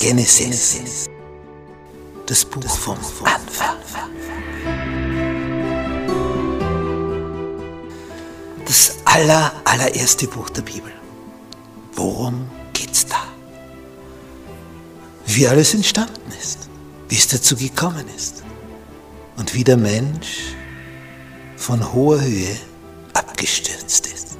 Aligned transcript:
Genesis. 0.00 1.06
Das 2.26 2.44
Buch 2.44 2.76
vom 2.76 2.98
Anfang. 3.24 3.76
Das 8.64 8.96
aller, 9.04 9.52
allererste 9.64 10.26
Buch 10.26 10.50
der 10.50 10.62
Bibel. 10.62 10.92
Worum 11.92 12.50
geht's 12.72 13.06
da? 13.06 13.22
Wie 15.26 15.46
alles 15.46 15.74
entstanden 15.74 16.32
ist, 16.40 16.68
wie 17.08 17.16
es 17.16 17.28
dazu 17.28 17.56
gekommen 17.56 18.04
ist 18.16 18.42
und 19.36 19.54
wie 19.54 19.64
der 19.64 19.76
Mensch 19.76 20.54
von 21.56 21.92
hoher 21.92 22.20
Höhe 22.20 22.56
abgestürzt 23.12 24.06
ist. 24.08 24.36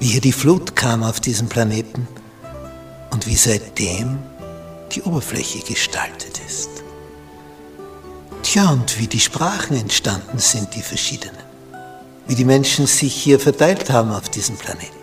Wie 0.00 0.08
hier 0.08 0.20
die 0.20 0.32
Flut 0.32 0.76
kam 0.76 1.02
auf 1.02 1.20
diesem 1.20 1.48
Planeten 1.48 2.06
und 3.22 3.28
wie 3.28 3.36
seitdem 3.36 4.18
die 4.90 5.02
Oberfläche 5.02 5.60
gestaltet 5.60 6.40
ist. 6.44 6.70
Tja, 8.42 8.70
und 8.70 8.98
wie 8.98 9.06
die 9.06 9.20
Sprachen 9.20 9.76
entstanden 9.76 10.38
sind, 10.38 10.74
die 10.74 10.82
verschiedenen. 10.82 11.36
Wie 12.26 12.34
die 12.34 12.44
Menschen 12.44 12.86
sich 12.88 13.14
hier 13.14 13.38
verteilt 13.38 13.90
haben 13.90 14.10
auf 14.10 14.28
diesem 14.28 14.56
Planeten. 14.56 14.96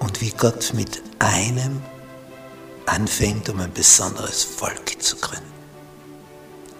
Und 0.00 0.20
wie 0.20 0.30
Gott 0.30 0.72
mit 0.74 1.02
einem 1.20 1.80
anfängt, 2.84 3.48
um 3.48 3.60
ein 3.60 3.72
besonderes 3.72 4.44
Volk 4.44 5.02
zu 5.02 5.16
gründen. 5.16 5.44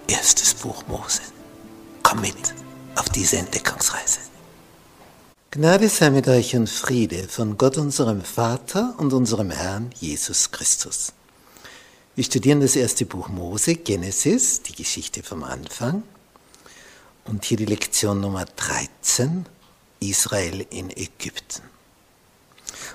Erstes 0.07 0.53
Buch 0.53 0.83
Mose. 0.87 1.21
Komm 2.03 2.21
mit 2.21 2.53
auf 2.95 3.09
diese 3.09 3.37
Entdeckungsreise. 3.37 4.19
Gnade 5.49 5.87
sei 5.87 6.09
mit 6.09 6.27
euch 6.27 6.57
und 6.57 6.69
Friede 6.69 7.25
von 7.29 7.57
Gott 7.57 7.77
unserem 7.77 8.21
Vater 8.21 8.93
und 8.97 9.13
unserem 9.13 9.49
Herrn 9.49 9.91
Jesus 9.97 10.51
Christus. 10.51 11.13
Wir 12.15 12.25
studieren 12.25 12.59
das 12.59 12.75
erste 12.75 13.05
Buch 13.05 13.29
Mose, 13.29 13.75
Genesis, 13.75 14.61
die 14.61 14.75
Geschichte 14.75 15.23
vom 15.23 15.45
Anfang. 15.45 16.03
Und 17.23 17.45
hier 17.45 17.55
die 17.55 17.65
Lektion 17.65 18.19
Nummer 18.19 18.43
13, 18.43 19.45
Israel 20.01 20.65
in 20.69 20.89
Ägypten. 20.89 21.63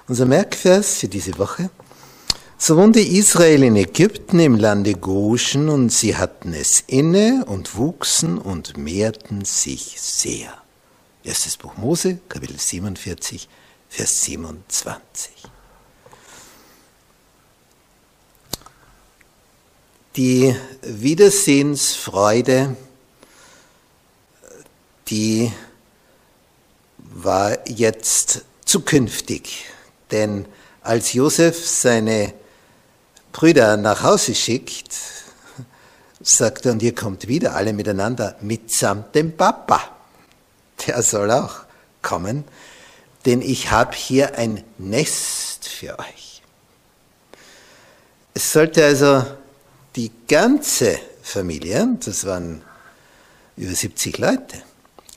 Unser 0.07 0.27
Merkvers 0.27 0.99
für 0.99 1.09
diese 1.09 1.39
Woche. 1.39 1.71
So 2.59 2.77
wohnte 2.77 3.01
Israel 3.01 3.63
in 3.63 3.77
Ägypten 3.77 4.39
im 4.41 4.57
Lande 4.57 4.93
Goshen 4.93 5.71
und 5.71 5.91
sie 5.91 6.19
hatten 6.19 6.53
es 6.53 6.85
inne 6.87 7.47
und 7.47 7.77
wuchsen 7.77 8.37
und 8.37 8.77
mehrten 8.77 9.47
sich 9.47 9.99
sehr. 9.99 10.62
Erstes 11.25 11.57
Buch 11.57 11.77
Mose, 11.77 12.19
Kapitel 12.29 12.59
47, 12.59 13.49
Vers 13.89 14.25
27. 14.25 15.31
Die 20.17 20.57
Wiedersehensfreude, 20.83 22.77
die 25.07 25.53
war 26.99 27.69
jetzt 27.69 28.43
zukünftig, 28.65 29.67
denn 30.11 30.47
als 30.81 31.13
Josef 31.13 31.65
seine 31.65 32.35
Brüder 33.31 33.77
nach 33.77 34.03
Hause 34.03 34.35
schickt, 34.35 34.93
sagt 36.21 36.67
er, 36.67 36.73
und 36.73 36.83
ihr 36.83 36.97
kommt 36.97 37.29
wieder 37.29 37.55
alle 37.55 37.73
miteinander 37.73 38.37
mitsamt 38.41 39.15
dem 39.15 39.37
Papa 39.37 39.92
der 40.87 41.03
soll 41.03 41.31
auch 41.31 41.61
kommen, 42.03 42.45
denn 43.25 43.41
ich 43.41 43.71
habe 43.71 43.95
hier 43.95 44.37
ein 44.37 44.65
Nest 44.79 45.69
für 45.69 45.99
euch. 45.99 46.43
Es 48.35 48.53
sollte 48.53 48.85
also 48.85 49.25
die 49.95 50.11
ganze 50.27 50.99
Familie, 51.23 51.97
das 52.05 52.25
waren 52.27 52.63
über 53.57 53.75
70 53.75 54.19
Leute, 54.19 54.63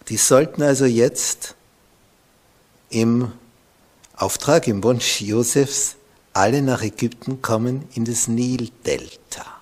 die 0.10 0.18
sollten 0.18 0.62
also 0.62 0.86
jetzt 0.86 1.56
im 2.90 3.32
Auftrag, 4.16 4.68
im 4.68 4.84
Wunsch 4.84 5.22
Josefs, 5.22 5.96
alle 6.34 6.62
nach 6.62 6.82
Ägypten 6.82 7.42
kommen 7.42 7.88
in 7.96 8.06
das 8.06 8.28
Nildelta. 8.28 9.55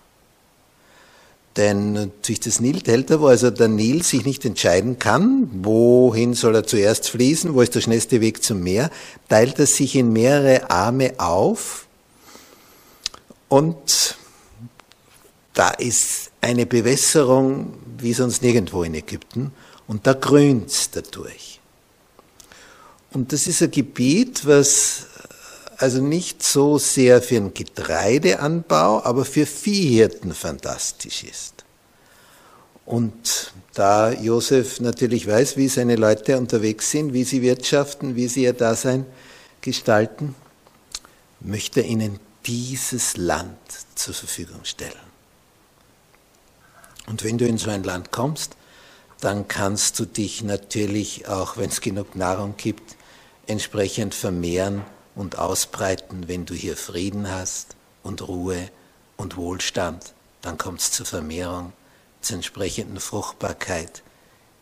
Denn 1.55 2.11
durch 2.25 2.39
das 2.39 2.59
Nildelta, 2.59 3.19
wo 3.19 3.27
also 3.27 3.51
der 3.51 3.67
Nil 3.67 4.01
sich 4.03 4.25
nicht 4.25 4.43
entscheiden 4.43 4.97
kann, 4.97 5.49
wohin 5.63 6.33
soll 6.33 6.55
er 6.55 6.65
zuerst 6.65 7.09
fließen, 7.09 7.53
wo 7.53 7.61
ist 7.61 7.75
der 7.75 7.81
schnellste 7.81 8.21
Weg 8.21 8.43
zum 8.43 8.61
Meer, 8.61 8.89
teilt 9.29 9.59
er 9.59 9.67
sich 9.67 9.95
in 9.95 10.11
mehrere 10.11 10.71
Arme 10.71 11.13
auf 11.19 11.85
und 13.49 14.17
da 15.53 15.69
ist 15.69 16.31
eine 16.41 16.65
Bewässerung 16.65 17.73
wie 17.99 18.13
sonst 18.13 18.41
nirgendwo 18.41 18.81
in 18.81 18.95
Ägypten 18.95 19.51
und 19.87 20.07
da 20.07 20.13
grünt 20.13 20.71
es 20.71 20.89
dadurch. 20.89 21.59
Und 23.11 23.31
das 23.31 23.45
ist 23.45 23.61
ein 23.61 23.69
Gebiet, 23.69 24.47
was 24.47 25.05
also 25.77 26.01
nicht 26.01 26.43
so 26.43 26.77
sehr 26.77 27.21
für 27.21 27.35
den 27.35 27.53
Getreideanbau, 27.53 29.03
aber 29.03 29.25
für 29.25 29.45
Viehhirten 29.45 30.33
fantastisch 30.33 31.23
ist. 31.23 31.63
Und 32.85 33.53
da 33.73 34.11
Josef 34.11 34.79
natürlich 34.79 35.27
weiß, 35.27 35.57
wie 35.57 35.67
seine 35.67 35.95
Leute 35.95 36.37
unterwegs 36.37 36.91
sind, 36.91 37.13
wie 37.13 37.23
sie 37.23 37.41
wirtschaften, 37.41 38.15
wie 38.15 38.27
sie 38.27 38.43
ihr 38.43 38.53
Dasein 38.53 39.05
gestalten, 39.61 40.35
möchte 41.39 41.81
er 41.81 41.87
ihnen 41.87 42.19
dieses 42.45 43.17
Land 43.17 43.57
zur 43.95 44.13
Verfügung 44.13 44.65
stellen. 44.65 44.93
Und 47.07 47.23
wenn 47.23 47.37
du 47.37 47.45
in 47.45 47.57
so 47.57 47.69
ein 47.69 47.83
Land 47.83 48.11
kommst, 48.11 48.55
dann 49.21 49.47
kannst 49.47 49.99
du 49.99 50.05
dich 50.05 50.43
natürlich, 50.43 51.27
auch 51.27 51.57
wenn 51.57 51.69
es 51.69 51.79
genug 51.79 52.15
Nahrung 52.15 52.55
gibt, 52.57 52.97
entsprechend 53.47 54.13
vermehren 54.13 54.83
und 55.15 55.37
ausbreiten, 55.37 56.27
wenn 56.27 56.45
du 56.45 56.53
hier 56.53 56.77
Frieden 56.77 57.31
hast 57.31 57.75
und 58.01 58.27
Ruhe 58.27 58.69
und 59.17 59.37
Wohlstand. 59.37 60.13
Dann 60.41 60.57
kommt 60.57 60.81
es 60.81 60.91
zur 60.91 61.05
Vermehrung, 61.05 61.73
zur 62.21 62.35
entsprechenden 62.35 62.99
Fruchtbarkeit. 62.99 64.03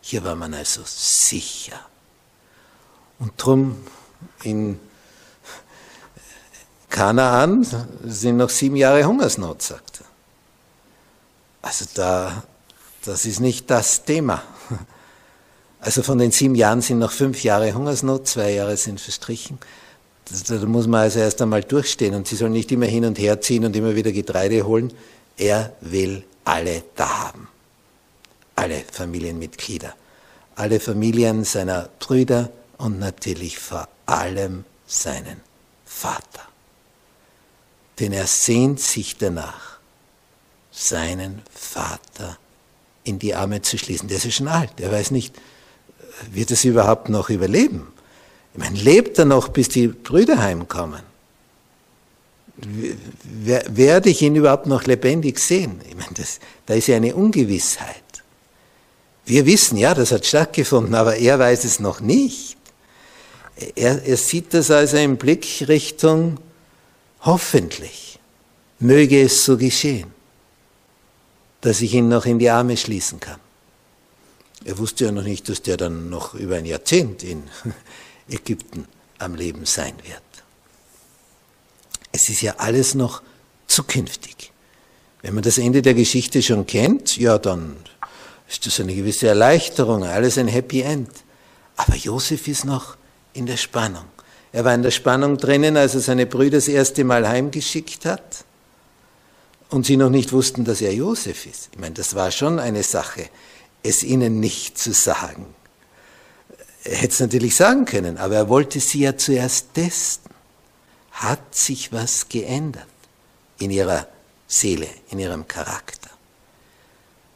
Hier 0.00 0.24
war 0.24 0.36
man 0.36 0.54
also 0.54 0.82
sicher. 0.84 1.80
Und 3.18 3.32
drum 3.36 3.86
in 4.42 4.80
Kanaan 6.88 7.66
sind 8.04 8.36
noch 8.36 8.50
sieben 8.50 8.76
Jahre 8.76 9.04
Hungersnot, 9.04 9.62
sagt 9.62 10.00
er. 10.00 10.06
Also 11.62 11.86
da, 11.94 12.42
das 13.04 13.24
ist 13.24 13.40
nicht 13.40 13.70
das 13.70 14.04
Thema. 14.04 14.42
Also 15.80 16.04
von 16.04 16.18
den 16.18 16.30
sieben 16.30 16.54
Jahren 16.54 16.80
sind 16.80 17.00
noch 17.00 17.10
fünf 17.10 17.42
Jahre 17.42 17.74
Hungersnot, 17.74 18.28
zwei 18.28 18.52
Jahre 18.52 18.76
sind 18.76 19.00
verstrichen. 19.00 19.58
Da 20.48 20.66
muss 20.66 20.86
man 20.86 21.02
also 21.02 21.18
erst 21.18 21.42
einmal 21.42 21.62
durchstehen 21.62 22.14
und 22.14 22.26
sie 22.26 22.36
sollen 22.36 22.52
nicht 22.52 22.70
immer 22.72 22.86
hin 22.86 23.04
und 23.04 23.18
her 23.18 23.40
ziehen 23.40 23.64
und 23.64 23.74
immer 23.76 23.94
wieder 23.94 24.12
Getreide 24.12 24.64
holen. 24.64 24.92
Er 25.36 25.74
will 25.80 26.24
alle 26.44 26.84
da 26.96 27.26
haben. 27.26 27.48
Alle 28.54 28.82
Familienmitglieder. 28.90 29.94
Alle 30.54 30.80
Familien 30.80 31.44
seiner 31.44 31.88
Brüder 31.98 32.50
und 32.78 32.98
natürlich 32.98 33.58
vor 33.58 33.88
allem 34.06 34.64
seinen 34.86 35.40
Vater. 35.84 36.42
Denn 37.98 38.12
er 38.12 38.26
sehnt 38.26 38.80
sich 38.80 39.16
danach, 39.16 39.78
seinen 40.70 41.42
Vater 41.52 42.38
in 43.04 43.18
die 43.18 43.34
Arme 43.34 43.62
zu 43.62 43.78
schließen. 43.78 44.08
Der 44.08 44.16
ist 44.16 44.24
ja 44.24 44.30
schon 44.30 44.48
alt, 44.48 44.80
er 44.80 44.90
weiß 44.90 45.10
nicht, 45.10 45.34
wird 46.30 46.50
es 46.50 46.64
überhaupt 46.64 47.08
noch 47.08 47.30
überleben? 47.30 47.91
Ich 48.52 48.58
meine, 48.58 48.78
lebt 48.78 49.18
er 49.18 49.24
noch, 49.24 49.48
bis 49.48 49.68
die 49.68 49.88
Brüder 49.88 50.38
heimkommen? 50.38 51.02
Werde 52.56 54.10
ich 54.10 54.22
ihn 54.22 54.36
überhaupt 54.36 54.66
noch 54.66 54.84
lebendig 54.84 55.38
sehen? 55.38 55.80
Ich 55.88 55.96
meine, 55.96 56.12
das, 56.14 56.38
da 56.66 56.74
ist 56.74 56.86
ja 56.86 56.96
eine 56.96 57.14
Ungewissheit. 57.14 57.96
Wir 59.24 59.46
wissen, 59.46 59.78
ja, 59.78 59.94
das 59.94 60.12
hat 60.12 60.26
stattgefunden, 60.26 60.94
aber 60.94 61.16
er 61.16 61.38
weiß 61.38 61.64
es 61.64 61.80
noch 61.80 62.00
nicht. 62.00 62.56
Er, 63.74 64.04
er 64.04 64.16
sieht 64.16 64.52
das 64.54 64.70
also 64.70 64.96
im 64.96 65.16
Blick 65.16 65.64
Richtung 65.68 66.38
hoffentlich. 67.22 68.18
Möge 68.80 69.22
es 69.22 69.44
so 69.44 69.56
geschehen, 69.56 70.10
dass 71.60 71.80
ich 71.80 71.94
ihn 71.94 72.08
noch 72.08 72.26
in 72.26 72.38
die 72.38 72.50
Arme 72.50 72.76
schließen 72.76 73.20
kann. 73.20 73.38
Er 74.64 74.78
wusste 74.78 75.06
ja 75.06 75.12
noch 75.12 75.22
nicht, 75.22 75.48
dass 75.48 75.62
der 75.62 75.76
dann 75.76 76.10
noch 76.10 76.34
über 76.34 76.56
ein 76.56 76.66
Jahrzehnt 76.66 77.22
in 77.22 77.44
Ägypten 78.32 78.86
am 79.18 79.34
Leben 79.34 79.66
sein 79.66 79.94
wird. 80.04 80.22
Es 82.12 82.28
ist 82.28 82.42
ja 82.42 82.56
alles 82.58 82.94
noch 82.94 83.22
zukünftig. 83.66 84.52
Wenn 85.22 85.34
man 85.34 85.44
das 85.44 85.58
Ende 85.58 85.82
der 85.82 85.94
Geschichte 85.94 86.42
schon 86.42 86.66
kennt, 86.66 87.16
ja, 87.16 87.38
dann 87.38 87.76
ist 88.48 88.66
das 88.66 88.80
eine 88.80 88.94
gewisse 88.94 89.28
Erleichterung, 89.28 90.04
alles 90.04 90.36
ein 90.36 90.48
Happy 90.48 90.82
End. 90.82 91.10
Aber 91.76 91.96
Josef 91.96 92.48
ist 92.48 92.64
noch 92.64 92.96
in 93.32 93.46
der 93.46 93.56
Spannung. 93.56 94.04
Er 94.52 94.64
war 94.64 94.74
in 94.74 94.82
der 94.82 94.90
Spannung 94.90 95.38
drinnen, 95.38 95.76
als 95.76 95.94
er 95.94 96.00
seine 96.00 96.26
Brüder 96.26 96.58
das 96.58 96.68
erste 96.68 97.04
Mal 97.04 97.26
heimgeschickt 97.26 98.04
hat 98.04 98.44
und 99.70 99.86
sie 99.86 99.96
noch 99.96 100.10
nicht 100.10 100.32
wussten, 100.32 100.64
dass 100.64 100.82
er 100.82 100.92
Josef 100.92 101.46
ist. 101.46 101.70
Ich 101.72 101.78
meine, 101.78 101.94
das 101.94 102.14
war 102.14 102.30
schon 102.30 102.58
eine 102.58 102.82
Sache, 102.82 103.30
es 103.82 104.02
ihnen 104.02 104.40
nicht 104.40 104.76
zu 104.76 104.92
sagen. 104.92 105.46
Er 106.84 106.96
hätte 106.96 107.12
es 107.12 107.20
natürlich 107.20 107.54
sagen 107.54 107.84
können, 107.84 108.18
aber 108.18 108.36
er 108.36 108.48
wollte 108.48 108.80
sie 108.80 109.00
ja 109.00 109.16
zuerst 109.16 109.74
testen. 109.74 110.32
Hat 111.12 111.54
sich 111.54 111.92
was 111.92 112.28
geändert 112.28 112.86
in 113.58 113.70
ihrer 113.70 114.08
Seele, 114.48 114.88
in 115.10 115.18
ihrem 115.18 115.46
Charakter? 115.46 116.10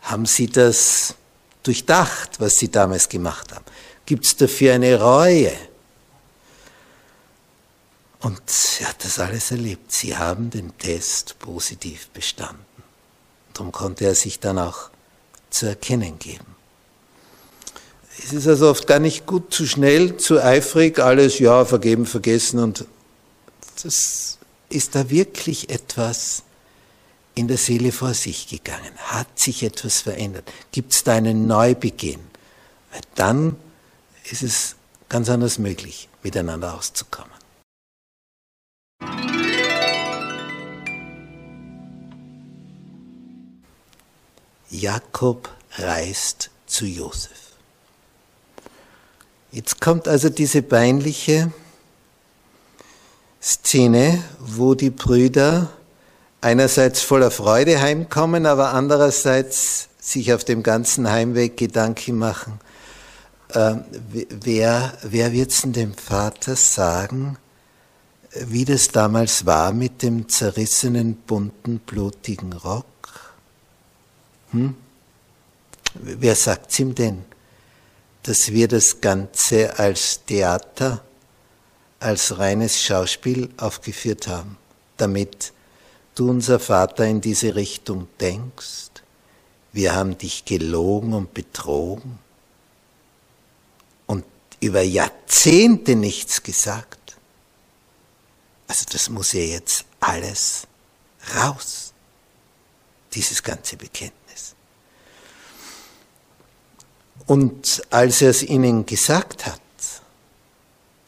Haben 0.02 0.26
sie 0.26 0.48
das 0.48 1.14
durchdacht, 1.62 2.40
was 2.40 2.58
sie 2.58 2.70
damals 2.70 3.08
gemacht 3.08 3.52
haben? 3.54 3.64
Gibt 4.04 4.25
es 4.25 4.37
dafür 4.37 4.75
eine 4.75 5.00
Reue? 5.00 5.52
Und 8.20 8.40
er 8.81 8.88
hat 8.88 9.04
das 9.04 9.19
alles 9.19 9.50
erlebt. 9.52 9.92
Sie 9.92 10.16
haben 10.16 10.50
den 10.50 10.76
Test 10.78 11.38
positiv 11.38 12.08
bestanden. 12.08 12.64
Darum 13.52 13.70
konnte 13.72 14.04
er 14.04 14.14
sich 14.14 14.40
dann 14.40 14.58
auch 14.58 14.90
zu 15.50 15.66
erkennen 15.66 16.19
geben. 16.19 16.55
Es 18.18 18.32
ist 18.32 18.48
also 18.48 18.70
oft 18.70 18.86
gar 18.86 18.98
nicht 18.98 19.26
gut, 19.26 19.52
zu 19.52 19.66
schnell, 19.66 20.16
zu 20.16 20.42
eifrig, 20.42 20.98
alles, 20.98 21.38
ja, 21.38 21.64
vergeben, 21.64 22.06
vergessen. 22.06 22.58
Und 22.60 22.86
das 23.82 24.38
ist 24.68 24.94
da 24.94 25.10
wirklich 25.10 25.70
etwas 25.70 26.42
in 27.36 27.48
der 27.48 27.58
Seele 27.58 27.92
vor 27.92 28.14
sich 28.14 28.48
gegangen? 28.48 28.92
Hat 28.96 29.38
sich 29.38 29.62
etwas 29.62 30.00
verändert? 30.00 30.50
Gibt 30.72 30.92
es 30.92 31.04
da 31.04 31.12
einen 31.12 31.46
Neubeginn? 31.46 32.20
Weil 32.90 33.02
dann 33.14 33.56
ist 34.30 34.42
es 34.42 34.74
ganz 35.08 35.28
anders 35.28 35.58
möglich, 35.58 36.08
miteinander 36.22 36.74
auszukommen. 36.74 37.30
Jakob 44.70 45.48
reist 45.78 46.50
zu 46.66 46.86
Josef. 46.86 47.45
Jetzt 49.56 49.80
kommt 49.80 50.06
also 50.06 50.28
diese 50.28 50.60
peinliche 50.60 51.50
Szene, 53.42 54.22
wo 54.38 54.74
die 54.74 54.90
Brüder 54.90 55.70
einerseits 56.42 57.00
voller 57.00 57.30
Freude 57.30 57.80
heimkommen, 57.80 58.44
aber 58.44 58.74
andererseits 58.74 59.88
sich 59.98 60.34
auf 60.34 60.44
dem 60.44 60.62
ganzen 60.62 61.10
Heimweg 61.10 61.56
Gedanken 61.56 62.18
machen, 62.18 62.60
äh, 63.54 63.76
wer, 64.28 64.92
wer 65.02 65.32
wird's 65.32 65.62
denn 65.62 65.72
dem 65.72 65.94
Vater 65.94 66.54
sagen, 66.54 67.38
wie 68.32 68.66
das 68.66 68.88
damals 68.88 69.46
war 69.46 69.72
mit 69.72 70.02
dem 70.02 70.28
zerrissenen, 70.28 71.16
bunten, 71.16 71.78
blutigen 71.78 72.52
Rock? 72.52 72.84
Hm? 74.50 74.74
Wer 75.94 76.34
sagt's 76.34 76.78
ihm 76.78 76.94
denn, 76.94 77.24
dass 78.26 78.50
wir 78.50 78.67
das 78.67 79.00
Ganze 79.00 79.78
als 79.78 80.25
Theater, 80.25 81.05
als 82.00 82.38
reines 82.38 82.82
Schauspiel 82.82 83.50
aufgeführt 83.56 84.26
haben, 84.26 84.58
damit 84.96 85.52
du, 86.17 86.28
unser 86.28 86.58
Vater, 86.58 87.06
in 87.06 87.20
diese 87.20 87.55
Richtung 87.55 88.08
denkst? 88.20 88.90
Wir 89.73 89.94
haben 89.94 90.19
dich 90.19 90.44
gelogen 90.44 91.12
und 91.12 91.34
betrogen 91.34 92.19
und 94.06 94.25
über 94.58 94.82
Jahrzehnte 94.82 95.94
nichts 95.94 96.43
gesagt. 96.43 97.17
Also 98.67 98.87
das 98.90 99.08
muss 99.08 99.34
ja 99.34 99.43
jetzt 99.43 99.84
alles 100.00 100.67
raus, 101.37 101.93
dieses 103.12 103.40
ganze 103.40 103.76
Bekenntnis. 103.76 104.25
Und 107.26 107.82
als 107.90 108.23
er 108.23 108.31
es 108.31 108.43
ihnen 108.43 108.87
gesagt 108.87 109.46
hat, 109.46 109.61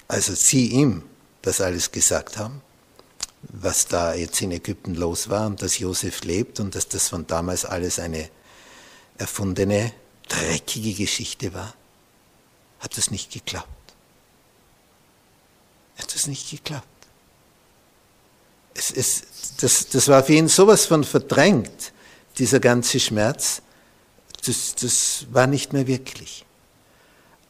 also 0.08 0.34
sie 0.34 0.68
ihm 0.68 1.04
das 1.42 1.60
alles 1.60 1.92
gesagt 1.92 2.36
haben, 2.36 2.60
was 3.42 3.86
da 3.86 4.14
jetzt 4.14 4.42
in 4.42 4.50
Ägypten 4.50 4.94
los 4.94 5.28
war 5.28 5.46
und 5.46 5.62
dass 5.62 5.78
Josef 5.78 6.24
lebt 6.24 6.58
und 6.60 6.74
dass 6.74 6.88
das 6.88 7.08
von 7.08 7.26
damals 7.26 7.64
alles 7.64 7.98
eine 7.98 8.28
erfundene, 9.16 9.92
dreckige 10.28 10.92
Geschichte 10.94 11.54
war, 11.54 11.74
hat 12.80 12.98
es 12.98 13.10
nicht 13.10 13.32
geklappt. 13.32 13.68
Hat 15.98 16.14
es 16.14 16.26
nicht 16.26 16.50
geklappt. 16.50 16.86
Es, 18.74 18.90
es, 18.90 19.22
das, 19.60 19.88
das 19.88 20.08
war 20.08 20.22
für 20.22 20.34
ihn 20.34 20.48
sowas 20.48 20.86
von 20.86 21.04
verdrängt, 21.04 21.92
dieser 22.38 22.60
ganze 22.60 23.00
Schmerz, 23.00 23.62
das, 24.46 24.74
das 24.74 25.26
war 25.30 25.46
nicht 25.46 25.72
mehr 25.72 25.86
wirklich. 25.86 26.44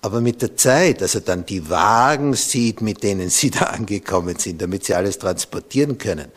Aber 0.00 0.20
mit 0.20 0.42
der 0.42 0.56
Zeit, 0.56 1.02
also 1.02 1.20
dann 1.20 1.44
die 1.44 1.68
Wagen 1.68 2.34
sieht, 2.34 2.80
mit 2.80 3.02
denen 3.02 3.30
sie 3.30 3.50
da 3.52 3.66
angekommen 3.66 4.38
sind, 4.38 4.62
damit 4.62 4.84
sie 4.84 4.94
alles 4.94 5.18
transportieren 5.18 5.98
können. 5.98 6.30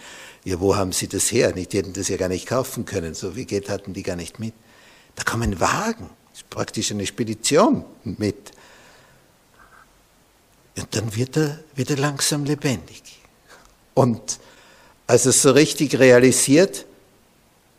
Ja, 0.43 0.59
wo 0.59 0.75
haben 0.75 0.91
sie 0.91 1.07
das 1.07 1.31
her? 1.31 1.51
Die 1.51 1.77
hätten 1.77 1.93
das 1.93 2.07
ja 2.07 2.17
gar 2.17 2.29
nicht 2.29 2.47
kaufen 2.47 2.85
können. 2.85 3.13
So 3.13 3.31
viel 3.31 3.45
Geld 3.45 3.69
hatten 3.69 3.93
die 3.93 4.01
gar 4.01 4.15
nicht 4.15 4.39
mit. 4.39 4.53
Da 5.15 5.23
kommen 5.23 5.59
Wagen. 5.59 6.09
Das 6.31 6.41
ist 6.41 6.49
praktisch 6.49 6.91
eine 6.91 7.05
Spedition 7.05 7.85
mit. 8.03 8.51
Und 10.77 10.95
dann 10.95 11.15
wird 11.15 11.37
er, 11.37 11.59
wird 11.75 11.91
er 11.91 11.97
langsam 11.97 12.45
lebendig. 12.45 13.03
Und 13.93 14.39
als 15.05 15.25
er 15.25 15.31
es 15.31 15.41
so 15.43 15.51
richtig 15.51 15.99
realisiert, 15.99 16.85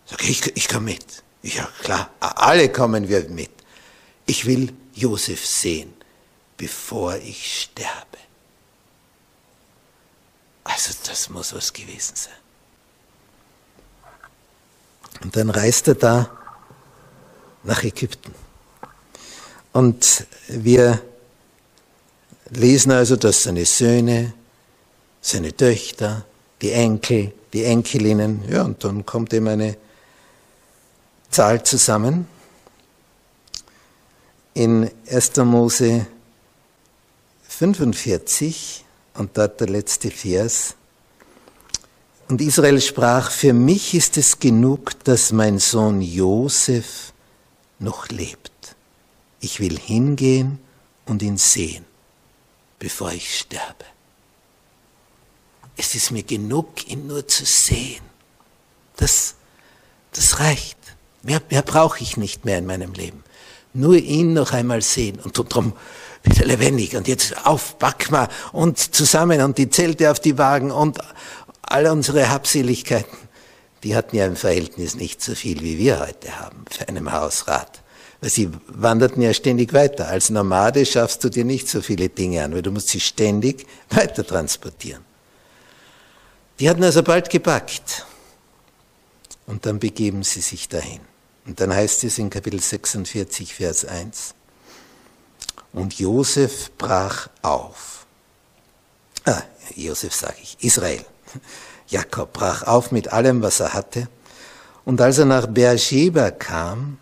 sage 0.06 0.24
ich, 0.28 0.56
ich 0.56 0.68
komme 0.68 0.92
mit. 0.92 1.22
Ja 1.42 1.68
klar, 1.82 2.10
alle 2.20 2.70
kommen 2.70 3.08
wir 3.08 3.28
mit. 3.28 3.50
Ich 4.26 4.46
will 4.46 4.72
Josef 4.94 5.44
sehen, 5.44 5.92
bevor 6.56 7.16
ich 7.16 7.62
sterbe. 7.62 8.18
Also 10.64 10.92
das 11.06 11.28
muss 11.28 11.52
was 11.54 11.72
gewesen 11.72 12.14
sein. 12.14 12.32
Und 15.22 15.36
dann 15.36 15.50
reist 15.50 15.88
er 15.88 15.94
da 15.94 16.30
nach 17.64 17.82
Ägypten. 17.82 18.34
Und 19.72 20.26
wir 20.48 21.02
lesen 22.50 22.92
also, 22.92 23.16
dass 23.16 23.44
seine 23.44 23.64
Söhne, 23.64 24.34
seine 25.20 25.56
Töchter, 25.56 26.24
die 26.60 26.72
Enkel, 26.72 27.32
die 27.52 27.64
Enkelinnen, 27.64 28.44
ja, 28.48 28.62
und 28.62 28.84
dann 28.84 29.06
kommt 29.06 29.32
ihm 29.32 29.48
eine 29.48 29.76
Zahl 31.32 31.64
zusammen. 31.64 32.28
In 34.54 34.90
1. 35.10 35.36
Mose 35.38 36.06
45 37.48 38.84
und 39.14 39.36
dort 39.36 39.60
der 39.60 39.68
letzte 39.68 40.10
Vers. 40.10 40.74
Und 42.28 42.40
Israel 42.42 42.80
sprach, 42.80 43.30
für 43.30 43.54
mich 43.54 43.94
ist 43.94 44.16
es 44.18 44.38
genug, 44.38 45.02
dass 45.04 45.32
mein 45.32 45.58
Sohn 45.58 46.02
Josef 46.02 47.12
noch 47.78 48.08
lebt. 48.08 48.76
Ich 49.40 49.58
will 49.58 49.78
hingehen 49.78 50.58
und 51.06 51.22
ihn 51.22 51.38
sehen, 51.38 51.84
bevor 52.78 53.10
ich 53.12 53.38
sterbe. 53.38 53.84
Es 55.76 55.94
ist 55.94 56.10
mir 56.10 56.22
genug, 56.22 56.86
ihn 56.86 57.06
nur 57.06 57.26
zu 57.26 57.46
sehen. 57.46 58.04
Das, 58.96 59.34
das 60.12 60.38
reicht. 60.38 60.76
Mehr, 61.22 61.40
mehr 61.50 61.62
brauche 61.62 62.02
ich 62.02 62.16
nicht 62.16 62.44
mehr 62.44 62.58
in 62.58 62.66
meinem 62.66 62.92
Leben. 62.92 63.22
Nur 63.74 63.96
ihn 63.96 64.34
noch 64.34 64.52
einmal 64.52 64.82
sehen 64.82 65.18
und 65.20 65.38
darum 65.38 65.72
wieder 66.22 66.44
lebendig 66.44 66.96
und 66.96 67.08
jetzt 67.08 67.46
auf, 67.46 67.78
back 67.78 68.10
mal 68.10 68.28
und 68.52 68.78
zusammen 68.78 69.40
und 69.40 69.58
die 69.58 69.70
Zelte 69.70 70.10
auf 70.10 70.20
die 70.20 70.38
Wagen 70.38 70.70
und 70.70 70.98
all 71.62 71.86
unsere 71.86 72.28
Habseligkeiten. 72.30 73.16
Die 73.82 73.96
hatten 73.96 74.16
ja 74.16 74.26
im 74.26 74.36
Verhältnis 74.36 74.94
nicht 74.94 75.22
so 75.22 75.34
viel, 75.34 75.60
wie 75.62 75.78
wir 75.78 76.00
heute 76.00 76.38
haben 76.38 76.64
für 76.70 76.86
einen 76.88 77.12
Hausrat. 77.12 77.82
Weil 78.20 78.30
sie 78.30 78.50
wanderten 78.68 79.22
ja 79.22 79.34
ständig 79.34 79.72
weiter. 79.72 80.06
Als 80.06 80.30
Nomade 80.30 80.86
schaffst 80.86 81.24
du 81.24 81.28
dir 81.28 81.44
nicht 81.44 81.68
so 81.68 81.80
viele 81.80 82.08
Dinge 82.08 82.44
an, 82.44 82.54
weil 82.54 82.62
du 82.62 82.70
musst 82.70 82.88
sie 82.88 83.00
ständig 83.00 83.66
weiter 83.90 84.24
transportieren. 84.24 85.04
Die 86.60 86.70
hatten 86.70 86.84
also 86.84 87.02
bald 87.02 87.30
gepackt. 87.30 88.06
Und 89.46 89.66
dann 89.66 89.80
begeben 89.80 90.22
sie 90.22 90.40
sich 90.40 90.68
dahin. 90.68 91.00
Und 91.44 91.60
dann 91.60 91.74
heißt 91.74 92.04
es 92.04 92.18
in 92.18 92.30
Kapitel 92.30 92.60
46, 92.60 93.54
Vers 93.54 93.84
1, 93.84 94.34
und 95.72 95.98
Josef 95.98 96.70
brach 96.76 97.28
auf. 97.40 98.06
Ah, 99.24 99.42
Josef 99.74 100.14
sage 100.14 100.36
ich, 100.42 100.56
Israel. 100.60 101.04
Jakob 101.88 102.32
brach 102.32 102.62
auf 102.64 102.92
mit 102.92 103.12
allem, 103.12 103.42
was 103.42 103.60
er 103.60 103.72
hatte. 103.72 104.08
Und 104.84 105.00
als 105.00 105.18
er 105.18 105.24
nach 105.24 105.46
Beersheba 105.46 106.30
kam, 106.30 106.98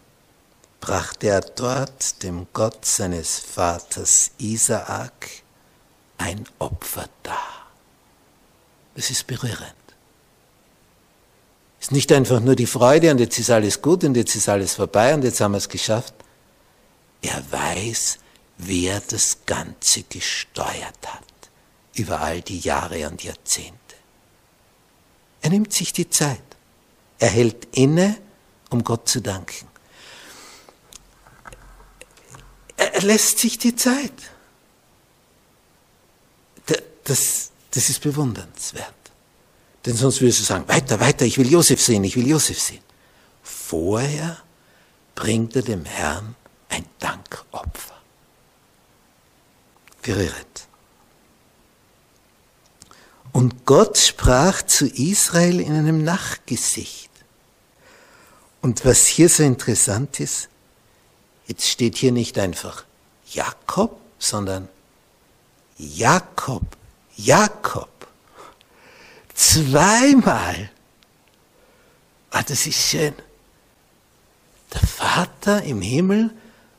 brachte 0.81 1.29
er 1.29 1.41
dort 1.41 2.23
dem 2.23 2.47
Gott 2.53 2.85
seines 2.85 3.39
Vaters 3.39 4.33
Isaak 4.39 5.29
ein 6.19 6.45
Opfer 6.59 7.09
dar. 7.23 7.67
Das 8.95 9.11
ist 9.11 9.27
berührend. 9.27 9.75
Ist 11.81 11.93
nicht 11.93 12.13
einfach 12.13 12.41
nur 12.41 12.55
die 12.55 12.67
Freude 12.67 13.11
und 13.11 13.19
jetzt 13.19 13.39
ist 13.39 13.51
alles 13.51 13.81
gut 13.81 14.05
und 14.05 14.15
jetzt 14.15 14.35
ist 14.35 14.49
alles 14.49 14.75
vorbei 14.75 15.15
und 15.15 15.25
jetzt 15.25 15.41
haben 15.41 15.53
wir 15.53 15.59
es 15.59 15.69
geschafft. 15.69 16.15
Er 17.23 17.43
weiß, 17.51 18.19
wer 18.59 19.01
das 19.01 19.39
Ganze 19.47 20.03
gesteuert 20.03 21.07
hat 21.07 21.25
über 21.95 22.21
all 22.21 22.43
die 22.43 22.61
Jahre 22.61 23.09
und 23.09 23.25
Jahrzehnte. 23.25 23.75
Er 25.41 25.51
nimmt 25.51 25.73
sich 25.73 25.93
die 25.93 26.09
Zeit. 26.09 26.43
Er 27.19 27.29
hält 27.29 27.69
inne, 27.73 28.19
um 28.69 28.85
Gott 28.85 29.09
zu 29.09 29.21
danken. 29.21 29.67
Er 32.77 33.03
lässt 33.03 33.39
sich 33.39 33.59
die 33.59 33.75
Zeit. 33.75 34.13
Das, 37.05 37.51
das 37.71 37.89
ist 37.89 38.01
bewundernswert. 38.03 39.00
Denn 39.87 39.97
sonst 39.97 40.21
würdest 40.21 40.41
du 40.41 40.45
sagen, 40.45 40.69
weiter, 40.69 41.01
weiter, 41.01 41.25
ich 41.25 41.39
will 41.39 41.51
Josef 41.51 41.83
sehen, 41.83 42.05
ich 42.05 42.17
will 42.17 42.27
Josef 42.27 42.61
sehen. 42.61 42.83
Vorher 43.43 44.39
bringt 45.15 45.57
er 45.57 45.63
dem 45.63 45.85
Herrn 45.85 46.35
ein 46.69 46.85
Dankopfer. 46.99 47.95
Berührend. 50.03 50.69
Und 53.33 53.65
Gott 53.65 53.97
sprach 53.97 54.63
zu 54.63 54.87
Israel 54.87 55.61
in 55.61 55.73
einem 55.73 56.05
Nachgesicht. 56.05 57.11
Und 58.61 58.85
was 58.85 59.07
hier 59.07 59.29
so 59.29 59.43
interessant 59.43 60.21
ist, 60.21 60.49
jetzt 61.47 61.69
steht 61.69 61.97
hier 61.97 62.13
nicht 62.13 62.39
einfach 62.39 62.85
Jakob, 63.31 64.01
sondern 64.19 64.69
Jakob, 65.79 66.65
Jakob. 67.17 67.89
Zweimal. 69.41 70.71
Ah, 72.31 72.43
das 72.43 72.67
ist 72.67 72.79
schön. 72.79 73.15
Der 74.75 74.87
Vater 74.87 75.63
im 75.63 75.81
Himmel 75.81 76.31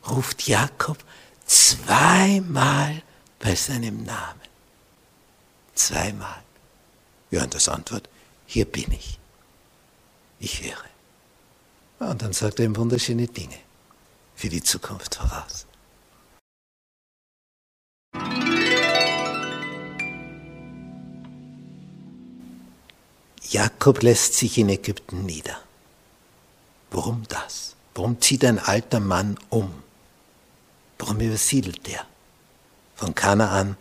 ruft 0.07 0.47
Jakob 0.47 0.99
zweimal 1.47 3.01
bei 3.39 3.55
seinem 3.55 4.03
Namen. 4.03 4.47
Zweimal. 5.73 6.43
Ja, 7.31 7.41
und 7.41 7.55
das 7.55 7.67
Antwort, 7.67 8.07
hier 8.45 8.65
bin 8.65 8.91
ich. 8.91 9.17
Ich 10.39 10.61
höre. 10.61 12.09
Und 12.11 12.21
dann 12.21 12.31
sagt 12.31 12.59
er 12.59 12.65
ihm 12.65 12.75
wunderschöne 12.75 13.25
Dinge 13.25 13.57
für 14.35 14.49
die 14.49 14.61
Zukunft 14.61 15.15
voraus. 15.15 15.65
Jakob 23.51 24.01
lässt 24.01 24.35
sich 24.35 24.57
in 24.57 24.69
Ägypten 24.69 25.25
nieder. 25.25 25.57
Warum 26.89 27.23
das? 27.27 27.75
Warum 27.93 28.19
zieht 28.21 28.45
ein 28.45 28.59
alter 28.59 29.01
Mann 29.01 29.37
um? 29.49 29.71
Warum 30.97 31.19
übersiedelt 31.19 31.87
er 31.89 32.05
von 32.95 33.13
Kanaan 33.13 33.75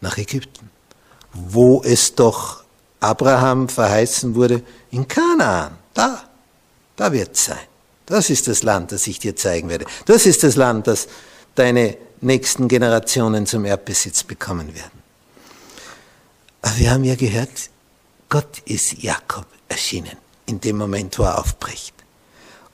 nach 0.00 0.16
Ägypten? 0.16 0.70
Wo 1.34 1.82
es 1.84 2.14
doch 2.14 2.64
Abraham 3.00 3.68
verheißen 3.68 4.34
wurde, 4.34 4.62
in 4.90 5.06
Kanaan, 5.06 5.76
da, 5.92 6.24
da 6.96 7.12
wird 7.12 7.34
es 7.34 7.44
sein. 7.44 7.66
Das 8.06 8.30
ist 8.30 8.48
das 8.48 8.62
Land, 8.62 8.92
das 8.92 9.06
ich 9.06 9.18
dir 9.18 9.36
zeigen 9.36 9.68
werde. 9.68 9.84
Das 10.06 10.24
ist 10.24 10.42
das 10.42 10.56
Land, 10.56 10.86
das 10.86 11.08
deine 11.54 11.96
nächsten 12.22 12.68
Generationen 12.68 13.46
zum 13.46 13.66
Erbbesitz 13.66 14.24
bekommen 14.24 14.74
werden. 14.74 15.02
Aber 16.62 16.76
wir 16.78 16.90
haben 16.90 17.04
ja 17.04 17.14
gehört, 17.14 17.70
Gott 18.30 18.60
ist 18.64 19.02
Jakob 19.02 19.46
erschienen, 19.68 20.16
in 20.46 20.60
dem 20.60 20.78
Moment, 20.78 21.18
wo 21.18 21.24
er 21.24 21.38
aufbricht 21.38 21.94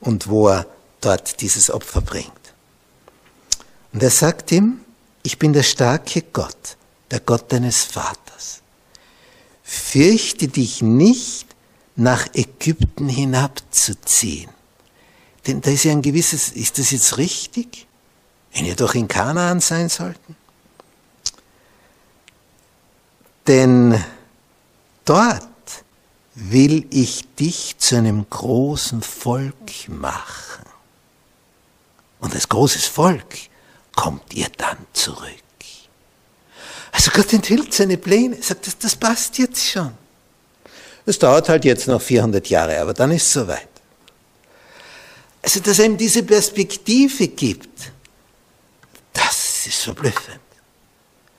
und 0.01 0.29
wo 0.29 0.49
er 0.49 0.67
dort 1.01 1.41
dieses 1.41 1.71
Opfer 1.71 2.03
bringt. 2.03 2.31
Und 3.93 4.03
er 4.03 4.11
sagt 4.11 4.53
ihm, 4.53 4.81
ich 5.23 5.39
bin 5.39 5.53
der 5.53 5.63
starke 5.63 6.23
Gott, 6.23 6.77
der 7.11 7.21
Gott 7.21 7.51
deines 7.51 7.83
Vaters. 7.83 8.61
Fürchte 9.65 10.47
dich 10.47 10.83
nicht, 10.83 11.47
nach 11.97 12.29
Ägypten 12.35 13.09
hinabzuziehen. 13.09 14.51
Denn 15.47 15.63
da 15.63 15.71
ist 15.71 15.85
ja 15.85 15.93
ein 15.93 16.03
gewisses, 16.03 16.51
ist 16.51 16.79
das 16.79 16.91
jetzt 16.91 17.17
richtig? 17.17 17.87
Wenn 18.53 18.67
ihr 18.67 18.77
doch 18.77 18.95
in 18.95 19.09
Kanaan 19.09 19.61
sein 19.61 19.89
sollten? 19.89 20.37
Denn 23.47 24.05
dort 25.07 25.47
will 26.35 26.87
ich 26.91 27.25
dich 27.37 27.79
zu 27.79 27.97
einem 27.97 28.29
großen 28.29 29.01
Volk 29.01 29.89
machen. 29.89 30.67
Und 32.21 32.35
als 32.35 32.49
großes 32.49 32.85
Volk 32.85 33.37
kommt 33.95 34.35
ihr 34.35 34.49
dann 34.59 34.79
zurück. 34.93 35.31
Also 36.93 37.11
Gott 37.11 37.33
enthüllt 37.33 37.75
seine 37.75 37.97
Pläne, 37.99 38.43
sagt, 38.43 38.67
das, 38.67 38.79
das 38.79 38.97
passt 38.97 39.39
jetzt 39.39 39.65
schon. 39.65 39.93
Es 41.05 41.19
dauert 41.19 41.49
halt 41.49 41.65
jetzt 41.65 41.87
noch 41.87 42.01
400 42.01 42.49
Jahre, 42.49 42.81
aber 42.81 42.95
dann 42.95 43.13
ist 43.13 43.27
es 43.27 43.33
soweit. 43.33 43.69
Also, 45.43 45.61
dass 45.61 45.79
er 45.79 45.85
ihm 45.87 45.97
diese 45.97 46.23
Perspektive 46.23 47.29
gibt, 47.29 47.93
das 49.13 49.67
ist 49.67 49.85
verblüffend. 49.85 50.41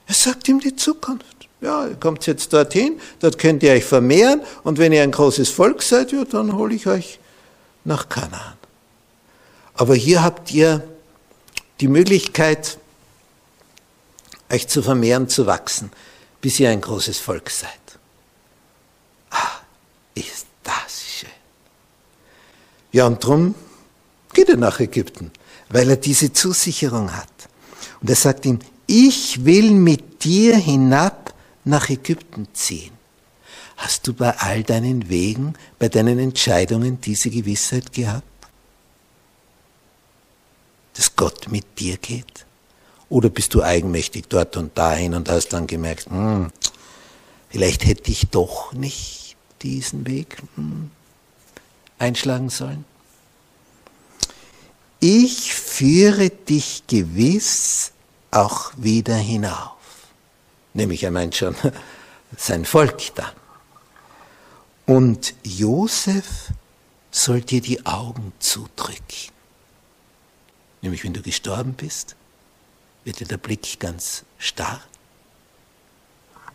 Er 0.08 0.14
sagt 0.14 0.48
ihm 0.48 0.60
die 0.60 0.76
Zukunft. 0.76 1.37
Ja, 1.60 1.88
ihr 1.88 1.96
kommt 1.96 2.28
jetzt 2.28 2.54
dorthin, 2.54 3.00
dort 3.20 3.40
könnt 3.40 3.64
ihr 3.64 3.72
euch 3.72 3.86
vermehren 3.86 4.42
und 4.64 4.78
wenn 4.78 4.92
ihr 4.94 5.02
ein 5.02 5.12
großes 5.12 5.50
Volk 5.50 5.82
seid, 5.82 6.12
ja, 6.12 6.24
dann 6.24 6.54
hole 6.54 6.76
ich 6.76 6.86
euch 6.86 7.20
nach 7.84 8.10
Kanaan. 8.10 8.58
Aber 9.74 9.96
hier 9.96 10.24
habt 10.24 10.52
ihr 10.52 10.88
die 11.80 11.88
Möglichkeit, 11.88 12.78
euch 14.52 14.68
zu 14.68 14.84
vermehren, 14.84 15.30
zu 15.30 15.46
wachsen, 15.46 15.92
bis 16.42 16.60
ihr 16.60 16.70
ein 16.70 16.82
großes 16.82 17.20
Volk 17.20 17.50
seid. 17.50 17.72
Ah, 19.32 19.62
ist 20.14 20.46
das 20.64 21.04
schön. 21.04 21.30
Ja, 22.92 23.08
und 23.08 23.24
drum 23.24 23.56
geht 24.34 24.50
er 24.50 24.58
nach 24.58 24.80
Ägypten, 24.80 25.32
weil 25.70 25.90
er 25.90 25.98
diese 25.98 26.32
Zusicherung 26.34 27.16
hat. 27.16 27.28
Und 28.02 28.10
er 28.10 28.16
sagt 28.16 28.46
ihm, 28.46 28.60
ich 28.86 29.44
will 29.44 29.72
mit 29.72 30.24
dir 30.24 30.56
hinab 30.56 31.27
nach 31.68 31.90
Ägypten 31.90 32.48
ziehen. 32.54 32.94
Hast 33.78 34.08
du 34.08 34.14
bei 34.14 34.36
all 34.38 34.64
deinen 34.64 35.10
Wegen, 35.10 35.54
bei 35.78 35.90
deinen 35.90 36.18
Entscheidungen 36.18 37.00
diese 37.00 37.30
Gewissheit 37.30 37.94
gehabt? 37.94 38.26
Dass 40.96 41.16
Gott 41.16 41.52
mit 41.52 41.80
dir 41.80 41.98
geht? 41.98 42.46
Oder 43.10 43.30
bist 43.30 43.54
du 43.54 43.62
eigenmächtig 43.62 44.26
dort 44.28 44.58
und 44.58 44.78
dahin 44.78 45.14
und 45.14 45.30
hast 45.30 45.50
dann 45.50 45.68
gemerkt, 45.68 46.10
hm, 46.10 46.52
vielleicht 47.50 47.86
hätte 47.86 48.12
ich 48.12 48.28
doch 48.30 48.74
nicht 48.74 49.36
diesen 49.62 50.08
Weg 50.08 50.42
hm, 50.56 50.90
einschlagen 52.00 52.50
sollen? 52.50 52.84
Ich 55.00 55.54
führe 55.54 56.32
dich 56.32 56.84
gewiss 56.88 57.92
auch 58.32 58.72
wieder 58.76 59.16
hinauf 59.16 59.77
nämlich 60.78 61.04
er 61.04 61.12
meint 61.12 61.36
schon 61.36 61.56
sein 62.38 62.64
Volk 62.64 63.14
dann. 63.16 63.32
Und 64.86 65.34
Josef 65.44 66.52
soll 67.12 67.42
dir 67.42 67.62
die 67.62 67.86
Augen 67.86 68.32
zudrücken. 68.40 69.32
Nämlich 70.82 71.04
wenn 71.04 71.14
du 71.14 71.22
gestorben 71.22 71.74
bist, 71.74 72.16
wird 73.04 73.20
dir 73.20 73.28
der 73.28 73.38
Blick 73.38 73.80
ganz 73.80 74.24
starr 74.38 74.82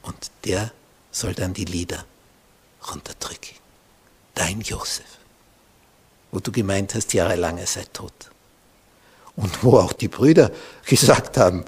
und 0.03 0.31
der 0.45 0.73
soll 1.11 1.35
dann 1.35 1.53
die 1.53 1.65
Lieder 1.65 2.05
runterdrücken. 2.89 3.57
Dein 4.35 4.61
Josef, 4.61 5.19
wo 6.31 6.41
du 6.41 6.53
gemeint 6.53 6.95
hast, 6.95 7.13
jahrelang 7.13 7.59
er 7.59 7.67
sei 7.67 7.85
tot. 7.93 8.31
Und 9.35 9.63
wo 9.63 9.79
auch 9.79 9.93
die 9.93 10.09
Brüder 10.09 10.51
gesagt 10.87 11.37
haben, 11.37 11.65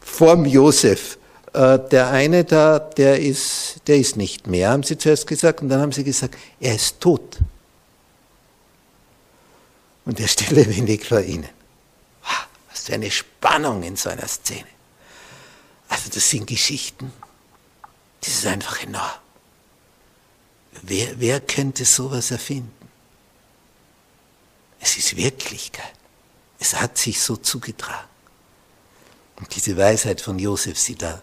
vorm 0.00 0.46
Josef, 0.46 1.18
der 1.56 2.10
eine 2.10 2.44
da, 2.44 2.78
der 2.78 3.20
ist, 3.20 3.80
der 3.86 3.96
ist 3.96 4.16
nicht 4.16 4.46
mehr, 4.46 4.70
haben 4.70 4.82
sie 4.82 4.98
zuerst 4.98 5.26
gesagt, 5.26 5.62
und 5.62 5.70
dann 5.70 5.80
haben 5.80 5.92
sie 5.92 6.04
gesagt, 6.04 6.36
er 6.60 6.74
ist 6.74 7.00
tot. 7.00 7.38
Und 10.04 10.20
er 10.20 10.28
steht 10.28 10.50
lebendig 10.50 11.06
vor 11.06 11.20
ihnen. 11.20 11.48
Was 12.70 12.82
für 12.82 12.94
eine 12.94 13.10
Spannung 13.10 13.82
in 13.82 13.96
so 13.96 14.10
einer 14.10 14.28
Szene. 14.28 14.66
Also 15.88 16.10
das 16.12 16.28
sind 16.28 16.46
Geschichten, 16.46 17.12
das 18.20 18.34
ist 18.34 18.46
einfach 18.46 18.82
enorm. 18.82 19.10
Wer, 20.82 21.18
wer 21.18 21.40
könnte 21.40 21.84
sowas 21.86 22.30
erfinden? 22.30 22.70
Es 24.78 24.98
ist 24.98 25.16
Wirklichkeit. 25.16 25.92
Es 26.58 26.74
hat 26.74 26.98
sich 26.98 27.20
so 27.20 27.36
zugetragen. 27.36 28.08
Und 29.36 29.54
diese 29.54 29.76
Weisheit 29.76 30.20
von 30.20 30.38
Josef, 30.38 30.78
sie 30.78 30.96
da 30.96 31.22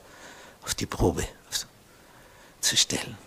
auf 0.63 0.75
die 0.75 0.85
Probe 0.85 1.27
zu 2.61 2.77
stellen. 2.77 3.17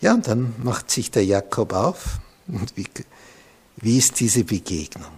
Ja, 0.00 0.14
und 0.14 0.28
dann 0.28 0.54
macht 0.62 0.90
sich 0.90 1.10
der 1.10 1.24
Jakob 1.24 1.72
auf. 1.72 2.18
Und 2.46 2.76
wie, 2.76 2.86
wie 3.76 3.98
ist 3.98 4.20
diese 4.20 4.44
Begegnung? 4.44 5.10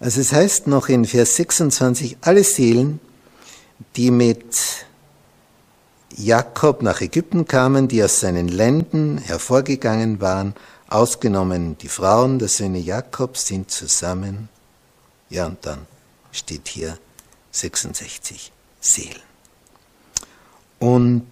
Also 0.00 0.20
es 0.20 0.32
heißt 0.32 0.66
noch 0.66 0.88
in 0.88 1.04
Vers 1.04 1.36
26, 1.36 2.18
alle 2.20 2.44
Seelen, 2.44 3.00
die 3.96 4.10
mit 4.10 4.86
Jakob 6.16 6.82
nach 6.82 7.00
Ägypten 7.00 7.46
kamen, 7.46 7.88
die 7.88 8.02
aus 8.02 8.20
seinen 8.20 8.48
Ländern 8.48 9.18
hervorgegangen 9.18 10.20
waren, 10.20 10.54
ausgenommen 10.88 11.76
die 11.78 11.88
Frauen 11.88 12.38
der 12.38 12.48
Söhne 12.48 12.78
Jakobs, 12.78 13.46
sind 13.46 13.70
zusammen. 13.70 14.48
Ja, 15.28 15.46
und 15.46 15.64
dann 15.66 15.86
steht 16.30 16.68
hier 16.68 16.98
66 17.60 18.52
Seelen. 18.80 19.22
Und 20.78 21.26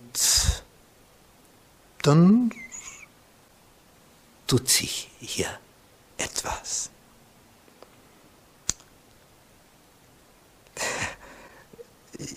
dann 2.03 2.51
tut 4.47 4.69
sich 4.69 5.11
hier 5.21 5.49
etwas. 6.17 6.91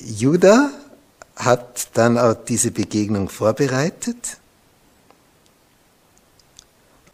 Judah 0.01 0.71
hat 1.35 1.95
dann 1.97 2.17
auch 2.17 2.33
diese 2.33 2.71
Begegnung 2.71 3.29
vorbereitet. 3.29 4.37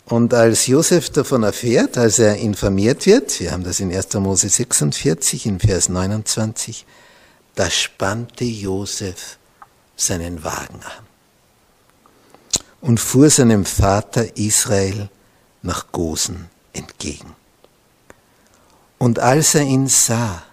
Und 0.06 0.34
als 0.34 0.68
Josef 0.68 1.10
davon 1.10 1.44
erfährt, 1.44 1.98
als 1.98 2.20
er 2.20 2.36
informiert 2.36 3.06
wird, 3.06 3.40
wir 3.40 3.52
haben 3.52 3.64
das 3.64 3.80
in 3.80 3.94
1. 3.94 4.14
Mose 4.16 4.50
46 4.50 5.46
in 5.46 5.60
Vers 5.60 5.88
29, 5.90 6.86
da 7.56 7.70
spannte 7.70 8.44
Josef 8.44 9.38
seinen 9.96 10.44
Wagen 10.44 10.82
an 10.84 11.06
und 12.82 13.00
fuhr 13.00 13.30
seinem 13.30 13.66
Vater 13.66 14.38
Israel 14.38 15.10
nach 15.62 15.92
Gosen 15.94 16.50
entgegen. 16.74 17.34
Und 18.98 19.20
als 19.20 19.56
er 19.56 19.62
ihn 19.62 19.88
sah, 19.88 20.44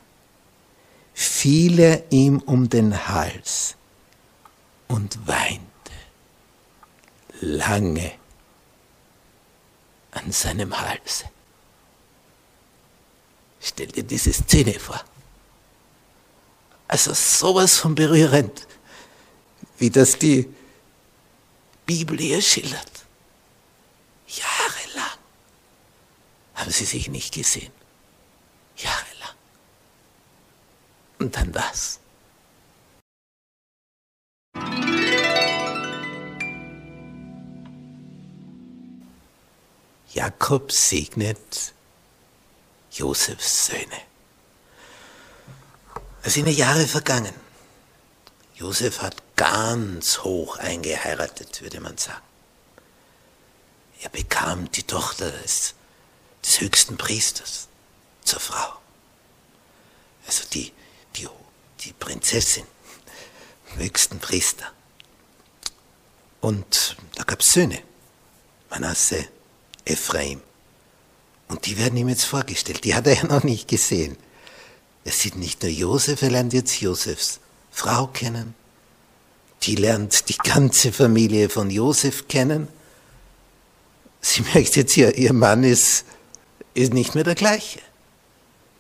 fiel 1.12 1.80
er 1.80 2.04
ihm 2.10 2.38
um 2.38 2.68
den 2.68 3.08
Hals 3.08 3.74
und 4.86 5.26
weinte 5.26 5.60
lange 7.40 8.19
an 10.12 10.32
seinem 10.32 10.78
Hals. 10.78 11.24
Stell 13.60 13.88
dir 13.88 14.02
diese 14.02 14.32
Szene 14.32 14.78
vor. 14.78 15.02
Also 16.88 17.14
sowas 17.14 17.78
von 17.78 17.94
berührend, 17.94 18.66
wie 19.78 19.90
das 19.90 20.18
die 20.18 20.52
Bibel 21.86 22.18
hier 22.18 22.42
schildert. 22.42 22.90
Jahrelang 24.26 25.18
haben 26.54 26.70
sie 26.70 26.84
sich 26.84 27.08
nicht 27.08 27.34
gesehen. 27.34 27.72
Jahrelang. 28.76 29.36
Und 31.18 31.36
dann 31.36 31.52
das. 31.52 31.99
Jakob 40.12 40.72
segnet 40.72 41.72
Josefs 42.90 43.66
Söhne. 43.66 44.02
Es 46.22 46.34
sind 46.34 46.48
Jahre 46.48 46.86
vergangen. 46.86 47.34
Josef 48.54 49.02
hat 49.02 49.16
ganz 49.36 50.18
hoch 50.18 50.56
eingeheiratet, 50.56 51.62
würde 51.62 51.80
man 51.80 51.96
sagen. 51.96 52.24
Er 54.02 54.08
bekam 54.10 54.70
die 54.72 54.82
Tochter 54.82 55.30
des, 55.30 55.74
des 56.44 56.60
höchsten 56.60 56.96
Priesters 56.96 57.68
zur 58.24 58.40
Frau. 58.40 58.80
Also 60.26 60.44
die, 60.52 60.72
die, 61.16 61.28
die 61.80 61.92
Prinzessin, 61.92 62.66
höchsten 63.76 64.18
Priester. 64.18 64.72
Und 66.40 66.96
da 67.14 67.22
gab 67.22 67.40
es 67.40 67.52
Söhne, 67.52 67.82
Manasse, 68.70 69.28
Ephraim. 69.84 70.40
Und 71.48 71.66
die 71.66 71.78
werden 71.78 71.96
ihm 71.96 72.08
jetzt 72.08 72.24
vorgestellt. 72.24 72.84
Die 72.84 72.94
hat 72.94 73.06
er 73.06 73.14
ja 73.14 73.24
noch 73.24 73.42
nicht 73.42 73.68
gesehen. 73.68 74.16
Er 75.04 75.12
sieht 75.12 75.36
nicht 75.36 75.62
nur 75.62 75.70
Josef, 75.70 76.22
er 76.22 76.30
lernt 76.30 76.52
jetzt 76.52 76.80
Josefs 76.80 77.40
Frau 77.70 78.06
kennen. 78.06 78.54
Die 79.62 79.74
lernt 79.74 80.28
die 80.28 80.36
ganze 80.36 80.92
Familie 80.92 81.48
von 81.48 81.70
Josef 81.70 82.28
kennen. 82.28 82.68
Sie 84.20 84.42
merkt 84.54 84.76
jetzt, 84.76 84.96
ihr, 84.96 85.16
ihr 85.16 85.32
Mann 85.32 85.64
ist, 85.64 86.04
ist 86.74 86.94
nicht 86.94 87.14
mehr 87.14 87.24
der 87.24 87.34
gleiche. 87.34 87.80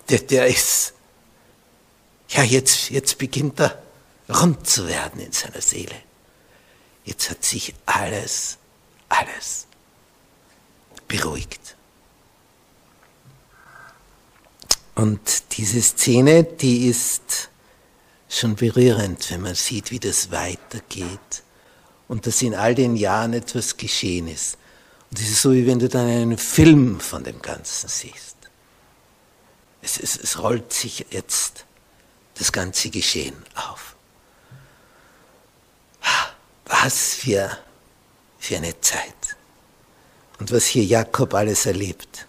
Der, 0.08 0.20
der 0.20 0.46
ist, 0.46 0.92
ja, 2.28 2.42
jetzt, 2.42 2.90
jetzt 2.90 3.18
beginnt 3.18 3.60
er 3.60 3.82
rund 4.28 4.68
zu 4.68 4.86
werden 4.86 5.20
in 5.20 5.32
seiner 5.32 5.60
Seele. 5.60 5.94
Jetzt 7.04 7.30
hat 7.30 7.44
sich 7.44 7.74
alles, 7.86 8.58
alles 9.08 9.66
beruhigt. 11.10 11.76
Und 14.94 15.20
diese 15.56 15.82
Szene, 15.82 16.44
die 16.44 16.86
ist 16.86 17.50
schon 18.28 18.54
berührend, 18.54 19.30
wenn 19.30 19.42
man 19.42 19.54
sieht, 19.54 19.90
wie 19.90 19.98
das 19.98 20.30
weitergeht 20.30 21.42
und 22.06 22.26
dass 22.26 22.42
in 22.42 22.54
all 22.54 22.74
den 22.74 22.96
Jahren 22.96 23.32
etwas 23.32 23.76
geschehen 23.76 24.28
ist. 24.28 24.56
Und 25.10 25.20
es 25.20 25.30
ist 25.30 25.42
so, 25.42 25.52
wie 25.52 25.66
wenn 25.66 25.80
du 25.80 25.88
dann 25.88 26.06
einen 26.06 26.38
Film 26.38 27.00
von 27.00 27.24
dem 27.24 27.42
Ganzen 27.42 27.88
siehst. 27.88 28.36
Es, 29.82 29.98
es, 29.98 30.16
es 30.16 30.38
rollt 30.38 30.72
sich 30.72 31.06
jetzt 31.10 31.64
das 32.34 32.52
ganze 32.52 32.90
Geschehen 32.90 33.36
auf. 33.54 33.96
Was 36.66 37.14
für, 37.14 37.58
für 38.38 38.56
eine 38.56 38.80
Zeit. 38.80 39.19
Und 40.40 40.50
was 40.50 40.64
hier 40.64 40.84
Jakob 40.84 41.34
alles 41.34 41.66
erlebt. 41.66 42.26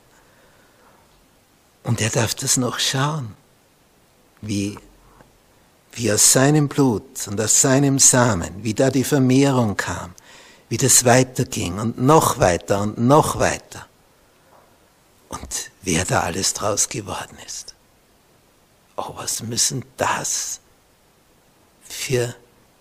Und 1.84 2.02
er 2.02 2.10
darf 2.10 2.36
das 2.36 2.58
noch 2.58 2.78
schauen, 2.78 3.36
wie, 4.42 4.78
wie 5.94 6.12
aus 6.12 6.34
seinem 6.34 6.68
Blut 6.68 7.28
und 7.28 7.40
aus 7.40 7.62
seinem 7.62 7.98
Samen, 8.00 8.64
wie 8.64 8.74
da 8.74 8.92
die 8.92 9.06
Vermehrung 9.06 9.78
kam, 9.78 10.14
wie 10.70 10.78
das 10.78 11.06
weiterging 11.06 11.80
und 11.80 12.00
noch 12.00 12.38
weiter 12.38 12.82
und 12.82 12.98
noch 12.98 13.40
weiter. 13.40 13.88
Und 15.30 15.72
wer 15.82 16.04
da 16.04 16.22
alles 16.22 16.54
draus 16.54 16.90
geworden 16.90 17.38
ist. 17.46 17.74
Oh, 18.98 19.14
was 19.16 19.42
müssen 19.42 19.86
das 19.96 20.60
für 21.82 22.36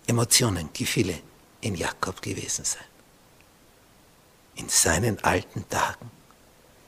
Emotionen, 0.07 0.69
Gefühle 0.73 1.19
in 1.61 1.75
Jakob 1.75 2.21
gewesen 2.21 2.65
sein? 2.65 2.90
In 4.55 4.69
seinen 4.69 5.23
alten 5.23 5.67
Tagen 5.69 6.11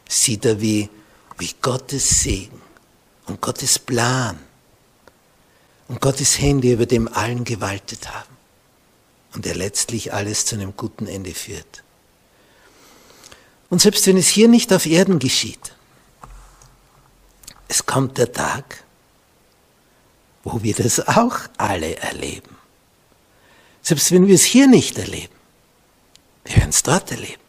sieht 0.07 0.45
er, 0.45 0.61
wie 0.61 0.89
wie 1.37 1.53
Gottes 1.61 2.21
Segen 2.21 2.61
und 3.25 3.41
Gottes 3.41 3.79
Plan 3.79 4.39
und 5.87 6.01
Gottes 6.01 6.39
Hände 6.39 6.71
über 6.71 6.85
dem 6.85 7.07
allen 7.07 7.43
gewaltet 7.43 8.09
haben 8.13 8.37
und 9.33 9.45
er 9.45 9.55
letztlich 9.55 10.13
alles 10.13 10.45
zu 10.45 10.55
einem 10.55 10.75
guten 10.77 11.07
Ende 11.07 11.33
führt. 11.33 11.83
Und 13.69 13.81
selbst 13.81 14.05
wenn 14.07 14.17
es 14.17 14.27
hier 14.27 14.47
nicht 14.47 14.71
auf 14.71 14.85
Erden 14.85 15.19
geschieht, 15.19 15.75
es 17.67 17.85
kommt 17.85 18.17
der 18.17 18.31
Tag, 18.31 18.83
wo 20.43 20.61
wir 20.61 20.75
das 20.75 21.05
auch 21.07 21.39
alle 21.57 21.95
erleben. 21.97 22.55
Selbst 23.81 24.11
wenn 24.11 24.27
wir 24.27 24.35
es 24.35 24.43
hier 24.43 24.67
nicht 24.67 24.97
erleben, 24.97 25.33
wir 26.45 26.57
werden 26.57 26.69
es 26.69 26.83
dort 26.83 27.11
erleben. 27.11 27.42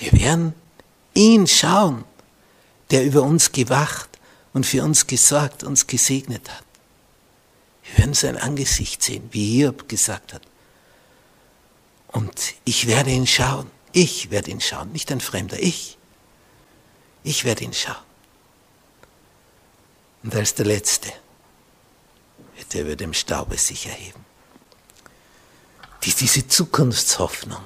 Wir 0.00 0.12
werden 0.12 0.54
ihn 1.14 1.46
schauen 1.46 2.04
der 2.90 3.04
über 3.04 3.22
uns 3.22 3.52
gewacht 3.52 4.08
und 4.52 4.66
für 4.66 4.82
uns 4.82 5.06
gesorgt, 5.06 5.62
uns 5.62 5.86
gesegnet 5.86 6.50
hat. 6.50 6.64
Wir 7.84 7.98
werden 7.98 8.14
sein 8.14 8.36
Angesicht 8.36 9.02
sehen, 9.02 9.28
wie 9.32 9.58
Hiob 9.58 9.88
gesagt 9.88 10.32
hat. 10.32 10.42
Und 12.08 12.54
ich 12.64 12.86
werde 12.86 13.10
ihn 13.10 13.26
schauen. 13.26 13.70
Ich 13.92 14.30
werde 14.30 14.50
ihn 14.50 14.60
schauen, 14.60 14.92
nicht 14.92 15.10
ein 15.10 15.20
Fremder, 15.20 15.60
ich. 15.60 15.98
Ich 17.22 17.44
werde 17.44 17.64
ihn 17.64 17.72
schauen. 17.72 17.96
Und 20.22 20.34
als 20.34 20.54
der 20.54 20.66
Letzte 20.66 21.12
wird 22.56 22.74
er 22.74 22.82
über 22.82 22.96
dem 22.96 23.14
Staube 23.14 23.56
sich 23.56 23.86
erheben. 23.86 24.24
Die, 26.04 26.12
diese 26.12 26.46
Zukunftshoffnung, 26.46 27.62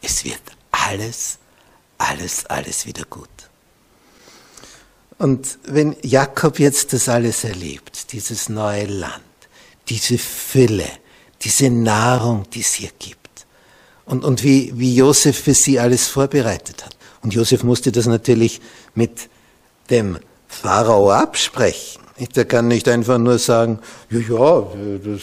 es 0.00 0.24
wird 0.24 0.40
alles, 0.70 1.38
alles, 1.98 2.46
alles 2.46 2.86
wieder 2.86 3.04
gut. 3.04 3.28
Und 5.18 5.58
wenn 5.64 5.96
Jakob 6.02 6.58
jetzt 6.58 6.92
das 6.92 7.08
alles 7.08 7.44
erlebt, 7.44 8.12
dieses 8.12 8.48
neue 8.48 8.86
Land, 8.86 9.22
diese 9.88 10.18
Fülle, 10.18 10.88
diese 11.42 11.70
Nahrung, 11.70 12.48
die 12.50 12.60
es 12.60 12.74
hier 12.74 12.90
gibt, 12.98 13.46
und, 14.06 14.24
und 14.24 14.42
wie, 14.42 14.72
wie 14.74 14.94
Josef 14.94 15.38
für 15.38 15.54
sie 15.54 15.78
alles 15.78 16.08
vorbereitet 16.08 16.84
hat. 16.84 16.96
Und 17.22 17.32
Josef 17.32 17.62
musste 17.62 17.90
das 17.90 18.06
natürlich 18.06 18.60
mit 18.94 19.30
dem 19.88 20.18
Pharao 20.46 21.10
absprechen. 21.10 22.02
Der 22.36 22.44
kann 22.44 22.68
nicht 22.68 22.86
einfach 22.86 23.18
nur 23.18 23.38
sagen, 23.38 23.80
ja, 24.10 24.18
ja, 24.18 24.66
das, 25.02 25.22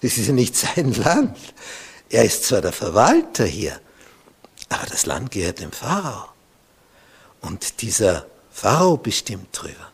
das 0.00 0.18
ist 0.18 0.26
ja 0.26 0.32
nicht 0.32 0.56
sein 0.56 0.94
Land. 0.94 1.36
Er 2.08 2.24
ist 2.24 2.44
zwar 2.44 2.62
der 2.62 2.72
Verwalter 2.72 3.44
hier, 3.44 3.78
aber 4.68 4.86
das 4.86 5.06
Land 5.06 5.30
gehört 5.30 5.60
dem 5.60 5.72
Pharao. 5.72 6.28
Und 7.40 7.82
dieser 7.82 8.26
Pharao 8.50 8.96
bestimmt 8.96 9.48
drüber. 9.52 9.92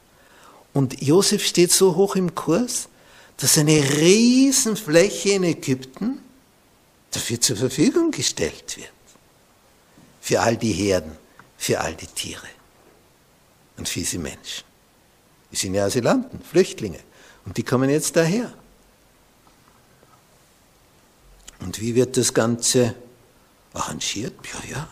Und 0.73 1.01
Josef 1.03 1.45
steht 1.45 1.73
so 1.73 1.95
hoch 1.95 2.17
im 2.17 2.35
Kurs, 2.35 2.89
dass 3.37 3.59
eine 3.59 3.79
Riesenfläche 3.79 5.31
in 5.31 5.45
Ägypten 5.45 6.21
dafür 7.11 7.41
zur 7.41 7.57
Verfügung 7.57 8.11
gestellt 8.11 8.77
wird. 8.77 8.89
Für 10.21 10.41
all 10.41 10.57
die 10.57 10.73
Herden, 10.73 11.17
für 11.57 11.81
all 11.81 11.95
die 11.95 12.07
Tiere 12.07 12.47
und 13.77 13.89
für 13.89 14.01
diese 14.01 14.19
Menschen. 14.19 14.65
Die 15.53 15.57
sind 15.57 15.75
ja 15.75 15.85
Asylanten, 15.85 16.41
Flüchtlinge. 16.43 16.99
Und 17.45 17.57
die 17.57 17.63
kommen 17.63 17.91
jetzt 17.91 18.17
daher. 18.17 18.53
Und 21.61 21.81
wie 21.81 21.95
wird 21.95 22.17
das 22.17 22.35
Ganze 22.35 22.95
arrangiert? 23.75 24.35
Ja, 24.53 24.77
ja. 24.77 24.89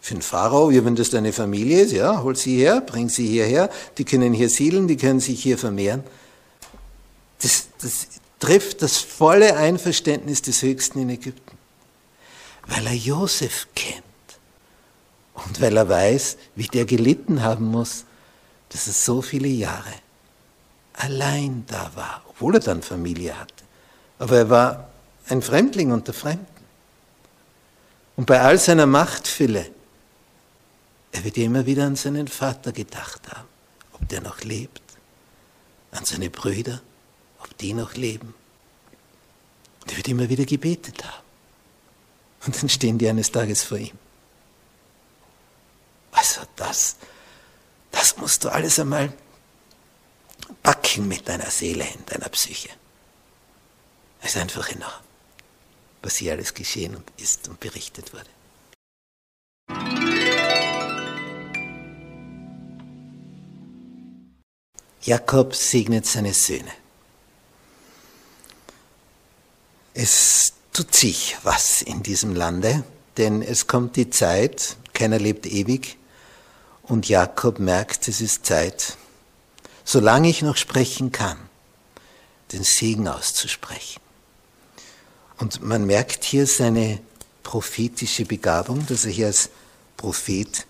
Für 0.00 0.14
den 0.14 0.22
Pharao, 0.22 0.70
wie 0.70 0.84
wenn 0.84 0.96
das 0.96 1.10
deine 1.10 1.32
Familie 1.32 1.80
ist, 1.82 1.92
ja, 1.92 2.22
hol 2.22 2.36
sie 2.36 2.58
her, 2.58 2.82
bring 2.82 3.08
sie 3.08 3.26
hierher, 3.26 3.70
die 3.96 4.04
können 4.04 4.34
hier 4.34 4.50
siedeln, 4.50 4.86
die 4.86 4.96
können 4.98 5.20
sich 5.20 5.42
hier 5.42 5.56
vermehren. 5.56 6.04
Das, 7.40 7.68
das 7.80 8.08
trifft 8.38 8.82
das 8.82 8.98
volle 8.98 9.56
Einverständnis 9.56 10.42
des 10.42 10.60
Höchsten 10.60 11.00
in 11.00 11.10
Ägypten, 11.10 11.56
weil 12.66 12.86
er 12.86 12.94
Josef 12.94 13.68
kennt 13.74 14.04
und 15.32 15.60
weil 15.60 15.76
er 15.76 15.88
weiß, 15.88 16.36
wie 16.54 16.66
der 16.66 16.84
gelitten 16.84 17.42
haben 17.42 17.66
muss, 17.66 18.04
dass 18.68 18.86
er 18.86 18.92
so 18.92 19.22
viele 19.22 19.48
Jahre 19.48 19.94
allein 20.92 21.64
da 21.66 21.90
war, 21.94 22.22
obwohl 22.28 22.54
er 22.56 22.60
dann 22.60 22.82
Familie 22.82 23.38
hatte. 23.38 23.64
Aber 24.18 24.36
er 24.36 24.50
war 24.50 24.88
ein 25.28 25.42
Fremdling 25.42 25.92
unter 25.92 26.12
Fremden. 26.12 26.46
Und 28.16 28.26
bei 28.26 28.40
all 28.40 28.58
seiner 28.58 28.86
Machtfülle, 28.86 29.70
er 31.12 31.24
wird 31.24 31.36
immer 31.36 31.66
wieder 31.66 31.84
an 31.84 31.96
seinen 31.96 32.28
Vater 32.28 32.72
gedacht 32.72 33.22
haben, 33.32 33.48
ob 33.92 34.08
der 34.08 34.20
noch 34.20 34.40
lebt, 34.42 34.82
an 35.92 36.04
seine 36.04 36.30
Brüder, 36.30 36.80
ob 37.40 37.56
die 37.58 37.72
noch 37.72 37.94
leben. 37.94 38.34
Und 39.82 39.90
er 39.90 39.96
wird 39.96 40.08
immer 40.08 40.28
wieder 40.28 40.44
gebetet 40.44 41.04
haben. 41.04 41.22
Und 42.46 42.60
dann 42.60 42.68
stehen 42.68 42.98
die 42.98 43.08
eines 43.08 43.30
Tages 43.30 43.64
vor 43.64 43.78
ihm. 43.78 43.98
Also 46.12 46.42
das, 46.56 46.96
das 47.90 48.16
musst 48.16 48.44
du 48.44 48.48
alles 48.48 48.78
einmal 48.78 49.12
backen 50.62 51.08
mit 51.08 51.28
deiner 51.28 51.50
Seele, 51.50 51.84
in 51.84 52.06
deiner 52.06 52.28
Psyche. 52.28 52.70
Es 54.20 54.34
ist 54.34 54.40
einfach 54.40 54.68
enorm, 54.70 55.03
was 56.04 56.16
hier 56.16 56.32
alles 56.32 56.54
geschehen 56.54 56.94
und 56.94 57.04
ist 57.16 57.48
und 57.48 57.58
berichtet 57.60 58.12
wurde. 58.12 58.28
Jakob 65.02 65.54
segnet 65.54 66.06
seine 66.06 66.32
Söhne. 66.32 66.72
Es 69.92 70.54
tut 70.72 70.94
sich 70.94 71.36
was 71.42 71.82
in 71.82 72.02
diesem 72.02 72.34
Lande, 72.34 72.84
denn 73.16 73.42
es 73.42 73.66
kommt 73.66 73.96
die 73.96 74.10
Zeit, 74.10 74.76
keiner 74.92 75.18
lebt 75.18 75.46
ewig, 75.46 75.98
und 76.82 77.08
Jakob 77.08 77.58
merkt, 77.58 78.08
es 78.08 78.20
ist 78.20 78.44
Zeit, 78.44 78.96
solange 79.84 80.28
ich 80.28 80.42
noch 80.42 80.56
sprechen 80.56 81.12
kann, 81.12 81.38
den 82.52 82.64
Segen 82.64 83.06
auszusprechen. 83.08 84.03
Und 85.38 85.62
man 85.62 85.86
merkt 85.86 86.24
hier 86.24 86.46
seine 86.46 87.00
prophetische 87.42 88.24
Begabung, 88.24 88.86
dass 88.86 89.04
er 89.04 89.10
hier 89.10 89.26
als 89.26 89.50
Prophet 89.96 90.66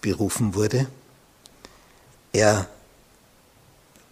berufen 0.00 0.54
wurde. 0.54 0.86
Er 2.32 2.68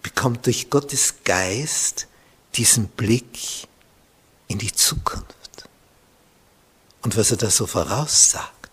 bekommt 0.03 0.47
durch 0.47 0.71
Gottes 0.71 1.15
Geist 1.25 2.07
diesen 2.55 2.89
Blick 2.89 3.67
in 4.49 4.59
die 4.59 4.73
Zukunft. 4.73 5.69
Und 7.03 7.17
was 7.17 7.31
er 7.31 7.37
da 7.37 7.51
so 7.51 7.67
voraussagt. 7.67 8.71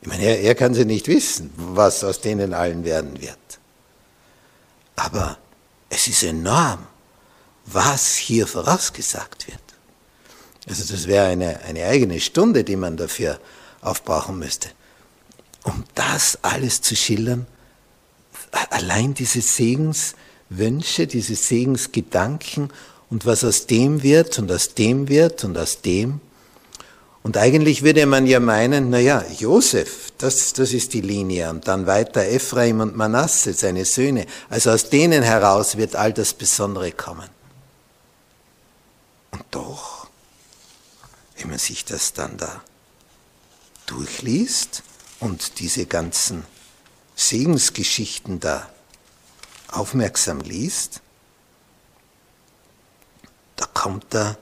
Ich 0.00 0.08
meine, 0.08 0.24
er, 0.24 0.40
er 0.40 0.54
kann 0.54 0.74
sie 0.74 0.84
nicht 0.84 1.06
wissen, 1.06 1.52
was 1.56 2.02
aus 2.02 2.20
denen 2.20 2.54
allen 2.54 2.84
werden 2.84 3.20
wird. 3.20 3.38
Aber 4.96 5.38
es 5.88 6.06
ist 6.06 6.22
enorm, 6.22 6.86
was 7.66 8.16
hier 8.16 8.46
vorausgesagt 8.46 9.46
wird. 9.48 9.60
Also 10.68 10.92
das 10.92 11.06
wäre 11.06 11.26
eine, 11.26 11.60
eine 11.62 11.86
eigene 11.86 12.20
Stunde, 12.20 12.64
die 12.64 12.76
man 12.76 12.96
dafür 12.96 13.40
aufbrauchen 13.80 14.38
müsste. 14.38 14.68
Um 15.64 15.84
das 15.94 16.38
alles 16.42 16.80
zu 16.80 16.96
schildern, 16.96 17.46
allein 18.70 19.14
diese 19.14 19.40
Segenswünsche, 19.40 21.06
diese 21.06 21.34
Segensgedanken 21.34 22.70
und 23.10 23.26
was 23.26 23.44
aus 23.44 23.66
dem 23.66 24.02
wird 24.02 24.38
und 24.38 24.50
aus 24.50 24.74
dem 24.74 25.08
wird 25.08 25.44
und 25.44 25.58
aus 25.58 25.80
dem. 25.82 26.20
Und 27.22 27.36
eigentlich 27.36 27.82
würde 27.82 28.04
man 28.06 28.26
ja 28.26 28.40
meinen, 28.40 28.90
naja, 28.90 29.24
Josef, 29.38 30.12
das, 30.18 30.52
das 30.54 30.72
ist 30.72 30.92
die 30.92 31.02
Linie 31.02 31.50
und 31.50 31.68
dann 31.68 31.86
weiter 31.86 32.24
Ephraim 32.24 32.80
und 32.80 32.96
Manasse, 32.96 33.52
seine 33.52 33.84
Söhne. 33.84 34.26
Also 34.50 34.70
aus 34.70 34.90
denen 34.90 35.22
heraus 35.22 35.76
wird 35.76 35.94
all 35.94 36.12
das 36.12 36.34
Besondere 36.34 36.90
kommen. 36.90 37.28
Und 39.30 39.44
doch, 39.52 40.01
wenn 41.42 41.50
man 41.50 41.58
sich 41.58 41.84
das 41.84 42.12
dann 42.12 42.36
da 42.36 42.62
durchliest 43.86 44.82
und 45.20 45.58
diese 45.58 45.86
ganzen 45.86 46.44
Segensgeschichten 47.16 48.40
da 48.40 48.70
aufmerksam 49.68 50.40
liest, 50.40 51.00
da 53.56 53.66
kommt 53.66 54.14
er 54.14 54.38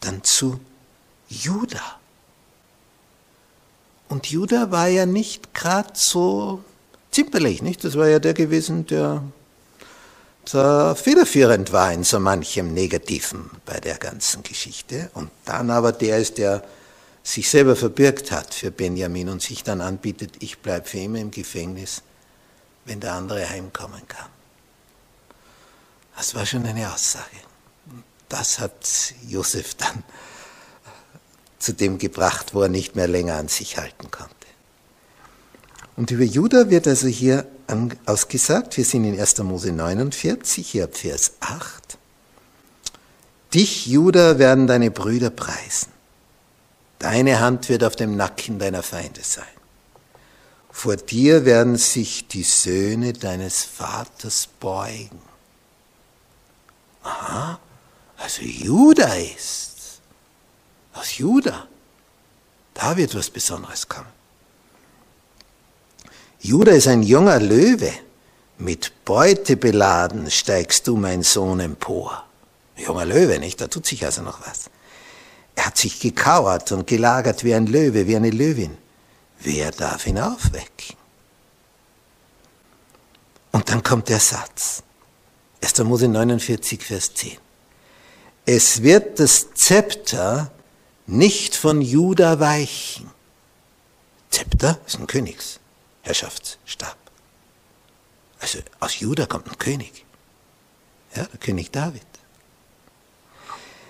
dann 0.00 0.24
zu 0.24 0.60
Judah. 1.28 1.98
Und 4.08 4.30
Judah 4.30 4.70
war 4.70 4.88
ja 4.88 5.04
nicht 5.04 5.52
gerade 5.52 5.92
so 5.94 6.64
zimperlich, 7.10 7.60
nicht? 7.60 7.84
Das 7.84 7.96
war 7.96 8.08
ja 8.08 8.18
der 8.18 8.32
gewesen, 8.34 8.86
der 8.86 9.22
da 10.52 10.94
federführend 10.94 11.72
war 11.72 11.92
in 11.92 12.04
so 12.04 12.20
manchem 12.20 12.72
Negativen 12.72 13.50
bei 13.64 13.80
der 13.80 13.96
ganzen 13.96 14.42
Geschichte. 14.42 15.10
Und 15.14 15.30
dann 15.44 15.70
aber 15.70 15.92
der 15.92 16.18
ist, 16.18 16.38
der 16.38 16.62
sich 17.22 17.50
selber 17.50 17.76
verbürgt 17.76 18.30
hat 18.32 18.54
für 18.54 18.70
Benjamin 18.70 19.28
und 19.28 19.42
sich 19.42 19.62
dann 19.62 19.80
anbietet, 19.80 20.36
ich 20.40 20.58
bleibe 20.58 20.86
für 20.86 20.98
immer 20.98 21.18
im 21.18 21.30
Gefängnis, 21.30 22.02
wenn 22.84 23.00
der 23.00 23.14
andere 23.14 23.48
heimkommen 23.48 24.06
kann. 24.08 24.30
Das 26.16 26.34
war 26.34 26.46
schon 26.46 26.64
eine 26.66 26.92
Aussage 26.92 27.48
das 28.28 28.58
hat 28.58 29.14
Josef 29.26 29.74
dann 29.74 30.04
zu 31.58 31.72
dem 31.72 31.98
gebracht, 31.98 32.54
wo 32.54 32.62
er 32.62 32.68
nicht 32.68 32.94
mehr 32.94 33.08
länger 33.08 33.36
an 33.36 33.48
sich 33.48 33.78
halten 33.78 34.10
konnte. 34.10 34.34
Und 35.96 36.10
über 36.10 36.22
Judah 36.22 36.70
wird 36.70 36.86
also 36.86 37.08
hier 37.08 37.46
ausgesagt, 38.06 38.76
wir 38.76 38.84
sind 38.84 39.04
in 39.04 39.18
1. 39.18 39.38
Mose 39.38 39.72
49, 39.72 40.66
hier 40.66 40.84
ab 40.84 40.96
Vers 40.96 41.32
8. 41.40 41.98
Dich, 43.54 43.86
Judah, 43.86 44.38
werden 44.38 44.66
deine 44.66 44.90
Brüder 44.90 45.30
preisen. 45.30 45.92
Deine 46.98 47.40
Hand 47.40 47.68
wird 47.68 47.84
auf 47.84 47.96
dem 47.96 48.16
Nacken 48.16 48.58
deiner 48.58 48.82
Feinde 48.82 49.22
sein. 49.22 49.44
Vor 50.70 50.96
dir 50.96 51.44
werden 51.44 51.76
sich 51.76 52.28
die 52.28 52.42
Söhne 52.42 53.12
deines 53.12 53.64
Vaters 53.64 54.48
beugen. 54.60 55.20
Aha, 57.02 57.58
also 58.16 58.42
Juda 58.42 59.14
ist. 59.14 60.00
Aus 60.92 61.18
Juda. 61.18 61.66
Da 62.74 62.96
wird 62.96 63.14
was 63.14 63.30
Besonderes 63.30 63.88
kommen. 63.88 64.17
Juda 66.40 66.72
ist 66.72 66.88
ein 66.88 67.02
junger 67.02 67.40
Löwe. 67.40 67.92
Mit 68.58 69.04
Beute 69.04 69.56
beladen 69.56 70.30
steigst 70.30 70.86
du, 70.86 70.96
mein 70.96 71.22
Sohn, 71.22 71.60
empor. 71.60 72.24
Junger 72.76 73.04
Löwe, 73.04 73.38
nicht? 73.38 73.60
Da 73.60 73.68
tut 73.68 73.86
sich 73.86 74.04
also 74.04 74.22
noch 74.22 74.40
was. 74.46 74.70
Er 75.54 75.66
hat 75.66 75.76
sich 75.76 76.00
gekauert 76.00 76.70
und 76.72 76.86
gelagert 76.86 77.44
wie 77.44 77.54
ein 77.54 77.66
Löwe, 77.66 78.06
wie 78.06 78.16
eine 78.16 78.30
Löwin. 78.30 78.76
Wer 79.40 79.70
darf 79.70 80.06
ihn 80.06 80.18
aufwecken? 80.18 80.96
Und 83.52 83.68
dann 83.70 83.82
kommt 83.82 84.08
der 84.08 84.20
Satz. 84.20 84.82
1. 85.62 85.78
Mose 85.80 86.08
49, 86.08 86.82
Vers 86.82 87.14
10. 87.14 87.38
Es 88.46 88.82
wird 88.82 89.18
das 89.18 89.52
Zepter 89.54 90.50
nicht 91.06 91.56
von 91.56 91.80
Juda 91.80 92.38
weichen. 92.38 93.10
Zepter 94.30 94.78
ist 94.86 94.98
ein 95.00 95.06
Königsherrschaftsstab. 96.04 96.96
Also 98.40 98.58
aus 98.80 99.00
Juda 99.00 99.26
kommt 99.26 99.48
ein 99.48 99.58
König. 99.58 100.04
Ja, 101.14 101.24
der 101.24 101.38
König 101.38 101.70
David. 101.70 102.02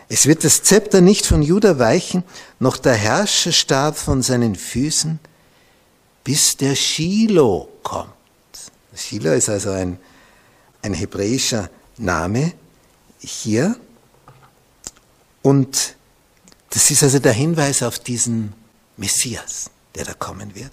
Es 0.09 0.27
wird 0.27 0.43
das 0.45 0.63
Zepter 0.63 1.01
nicht 1.01 1.27
von 1.27 1.43
Juda 1.43 1.79
weichen, 1.79 2.25
noch 2.59 2.79
der 2.79 2.95
Herrscherstab 2.95 3.99
von 3.99 4.23
seinen 4.23 4.57
Füßen, 4.57 5.19
bis 6.25 6.57
der 6.57 6.75
Shiloh 6.75 7.69
kommt. 7.83 8.15
Shiloh 8.95 9.33
ist 9.33 9.51
also 9.51 9.71
ein, 9.71 9.99
ein 10.83 10.95
hebräischer 10.95 11.69
Name 11.99 12.55
hier. 13.19 13.77
Und 15.43 15.95
das 16.71 16.91
ist 16.91 17.03
also 17.03 17.19
der 17.19 17.33
Hinweis 17.33 17.83
auf 17.83 17.99
diesen 17.99 18.55
Messias, 18.97 19.71
der 19.95 20.07
da 20.07 20.15
kommen 20.15 20.55
wird. 20.55 20.73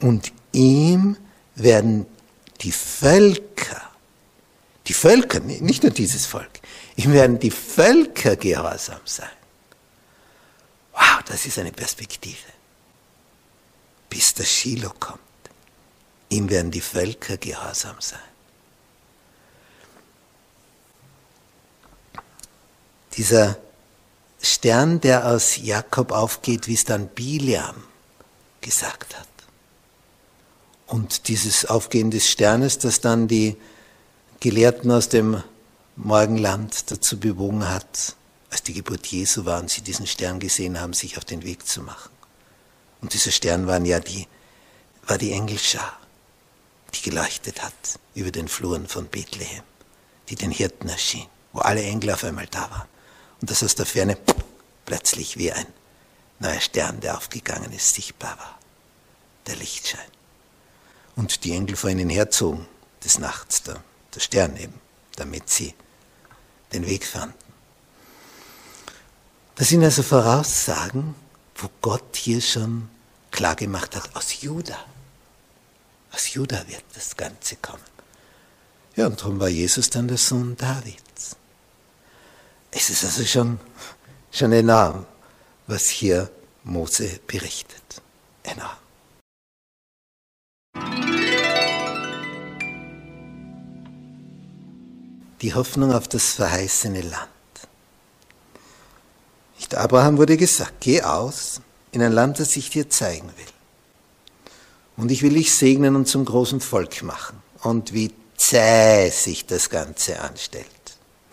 Und 0.00 0.32
ihm 0.52 1.16
werden 1.54 2.06
die 2.60 2.72
Völker, 2.72 3.82
die 4.86 4.94
Völker, 4.94 5.40
nicht 5.40 5.82
nur 5.82 5.92
dieses 5.92 6.26
Volk, 6.26 6.60
ihm 6.96 7.12
werden 7.12 7.38
die 7.38 7.50
Völker 7.50 8.36
gehorsam 8.36 9.00
sein. 9.04 9.30
Wow, 10.92 11.22
das 11.26 11.46
ist 11.46 11.58
eine 11.58 11.72
Perspektive. 11.72 12.36
Bis 14.08 14.34
der 14.34 14.44
Shiloh 14.44 14.94
kommt, 14.98 15.20
ihm 16.28 16.48
werden 16.48 16.70
die 16.70 16.80
Völker 16.80 17.36
gehorsam 17.36 17.96
sein. 18.00 18.18
Dieser 23.16 23.58
Stern, 24.40 25.00
der 25.00 25.26
aus 25.26 25.56
Jakob 25.56 26.12
aufgeht, 26.12 26.68
wie 26.68 26.74
es 26.74 26.84
dann 26.84 27.08
Biliam 27.08 27.82
gesagt 28.60 29.16
hat. 29.16 29.37
Und 30.88 31.28
dieses 31.28 31.66
Aufgehen 31.66 32.10
des 32.10 32.28
Sternes, 32.28 32.78
das 32.78 33.00
dann 33.00 33.28
die 33.28 33.56
Gelehrten 34.40 34.90
aus 34.90 35.08
dem 35.08 35.42
Morgenland 35.96 36.90
dazu 36.90 37.20
bewogen 37.20 37.68
hat, 37.68 38.16
als 38.50 38.62
die 38.62 38.72
Geburt 38.72 39.06
Jesu 39.06 39.44
war 39.44 39.60
und 39.60 39.68
sie 39.68 39.82
diesen 39.82 40.06
Stern 40.06 40.40
gesehen 40.40 40.80
haben, 40.80 40.94
sich 40.94 41.18
auf 41.18 41.26
den 41.26 41.44
Weg 41.44 41.66
zu 41.66 41.82
machen. 41.82 42.10
Und 43.02 43.12
dieser 43.12 43.30
Stern 43.30 43.66
waren 43.66 43.84
ja 43.84 44.00
die, 44.00 44.26
war 45.06 45.18
die 45.18 45.32
Engelschar, 45.32 45.98
die 46.94 47.02
geleuchtet 47.02 47.62
hat 47.62 47.74
über 48.14 48.30
den 48.30 48.48
Fluren 48.48 48.88
von 48.88 49.06
Bethlehem, 49.06 49.62
die 50.30 50.36
den 50.36 50.50
Hirten 50.50 50.88
erschien, 50.88 51.26
wo 51.52 51.60
alle 51.60 51.82
Engel 51.82 52.12
auf 52.12 52.24
einmal 52.24 52.46
da 52.46 52.70
waren. 52.70 52.88
Und 53.42 53.50
das 53.50 53.62
aus 53.62 53.74
der 53.74 53.86
Ferne 53.86 54.16
plötzlich 54.86 55.36
wie 55.36 55.52
ein 55.52 55.66
neuer 56.38 56.60
Stern, 56.60 57.00
der 57.00 57.18
aufgegangen 57.18 57.72
ist, 57.72 57.94
sichtbar 57.94 58.38
war. 58.38 58.58
Der 59.46 59.56
Lichtschein. 59.56 60.17
Und 61.18 61.42
die 61.42 61.52
Engel 61.52 61.74
vor 61.74 61.90
ihnen 61.90 62.08
herzogen, 62.08 62.64
des 63.02 63.18
Nachts, 63.18 63.64
der, 63.64 63.82
der 64.14 64.20
Stern 64.20 64.56
eben, 64.56 64.80
damit 65.16 65.50
sie 65.50 65.74
den 66.72 66.86
Weg 66.86 67.04
fanden. 67.04 67.34
Das 69.56 69.68
sind 69.68 69.82
also 69.82 70.04
Voraussagen, 70.04 71.16
wo 71.56 71.68
Gott 71.80 72.14
hier 72.14 72.40
schon 72.40 72.88
klar 73.32 73.56
gemacht 73.56 73.96
hat, 73.96 74.14
aus 74.14 74.42
Juda. 74.42 74.78
Aus 76.12 76.32
Juda 76.32 76.64
wird 76.68 76.84
das 76.94 77.16
Ganze 77.16 77.56
kommen. 77.56 77.82
Ja, 78.94 79.06
und 79.06 79.20
darum 79.20 79.40
war 79.40 79.48
Jesus 79.48 79.90
dann 79.90 80.06
der 80.06 80.18
Sohn 80.18 80.56
Davids. 80.56 81.34
Es 82.70 82.90
ist 82.90 83.04
also 83.04 83.24
schon, 83.24 83.58
schon 84.30 84.52
enorm, 84.52 85.04
was 85.66 85.88
hier 85.88 86.30
Mose 86.62 87.18
berichtet. 87.26 88.02
Enorm. 88.44 88.77
Die 95.40 95.54
Hoffnung 95.54 95.92
auf 95.92 96.08
das 96.08 96.32
verheißene 96.32 97.02
Land. 97.02 97.28
Nicht 99.56 99.74
Abraham 99.74 100.18
wurde 100.18 100.36
gesagt, 100.36 100.74
geh 100.80 101.02
aus 101.02 101.60
in 101.92 102.02
ein 102.02 102.12
Land, 102.12 102.40
das 102.40 102.56
ich 102.56 102.70
dir 102.70 102.90
zeigen 102.90 103.28
will. 103.28 104.52
Und 104.96 105.10
ich 105.10 105.22
will 105.22 105.34
dich 105.34 105.54
segnen 105.54 105.94
und 105.94 106.06
zum 106.06 106.24
großen 106.24 106.60
Volk 106.60 107.02
machen. 107.02 107.40
Und 107.62 107.92
wie 107.92 108.12
zäh 108.36 109.10
sich 109.10 109.46
das 109.46 109.70
Ganze 109.70 110.20
anstellt. 110.20 110.66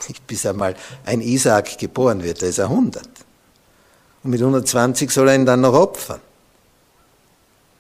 Nicht 0.08 0.28
bis 0.28 0.46
einmal 0.46 0.76
ein 1.06 1.22
Isaak 1.22 1.78
geboren 1.78 2.24
wird, 2.24 2.42
da 2.42 2.48
ist 2.48 2.58
er 2.58 2.70
100. 2.70 3.08
Und 4.24 4.30
mit 4.30 4.40
120 4.40 5.10
soll 5.10 5.30
er 5.30 5.36
ihn 5.36 5.46
dann 5.46 5.62
noch 5.62 5.74
opfern. 5.74 6.22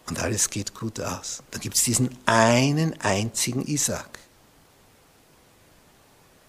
Und 0.08 0.22
alles 0.22 0.50
geht 0.50 0.74
gut 0.74 1.00
aus. 1.02 1.42
Da 1.52 1.60
gibt 1.60 1.76
es 1.76 1.84
diesen 1.84 2.16
einen 2.26 3.00
einzigen 3.02 3.66
Isaak. 3.66 4.20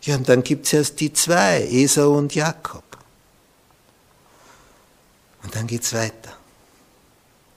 Ja, 0.06 0.14
und 0.14 0.28
dann 0.28 0.44
gibt 0.44 0.66
es 0.66 0.72
erst 0.72 1.00
die 1.00 1.12
zwei, 1.12 1.62
Esau 1.62 2.16
und 2.16 2.34
Jakob. 2.34 2.84
Und 5.42 5.54
dann 5.54 5.66
geht 5.66 5.82
es 5.82 5.92
weiter. 5.92 6.36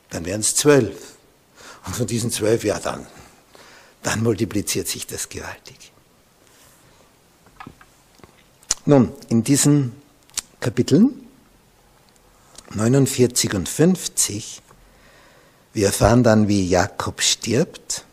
Dann 0.09 0.25
werden 0.25 0.41
es 0.41 0.55
zwölf. 0.55 1.13
Und 1.85 1.95
von 1.95 2.07
diesen 2.07 2.31
zwölf, 2.31 2.63
ja, 2.63 2.79
dann, 2.79 3.05
dann 4.01 4.23
multipliziert 4.23 4.87
sich 4.87 5.05
das 5.05 5.29
gewaltig. 5.29 5.91
Nun, 8.85 9.13
in 9.29 9.43
diesen 9.43 10.01
Kapiteln 10.59 11.27
49 12.73 13.53
und 13.53 13.69
50, 13.69 14.61
wir 15.73 15.85
erfahren 15.85 16.23
dann, 16.23 16.47
wie 16.47 16.67
Jakob 16.67 17.21
stirbt. 17.21 18.05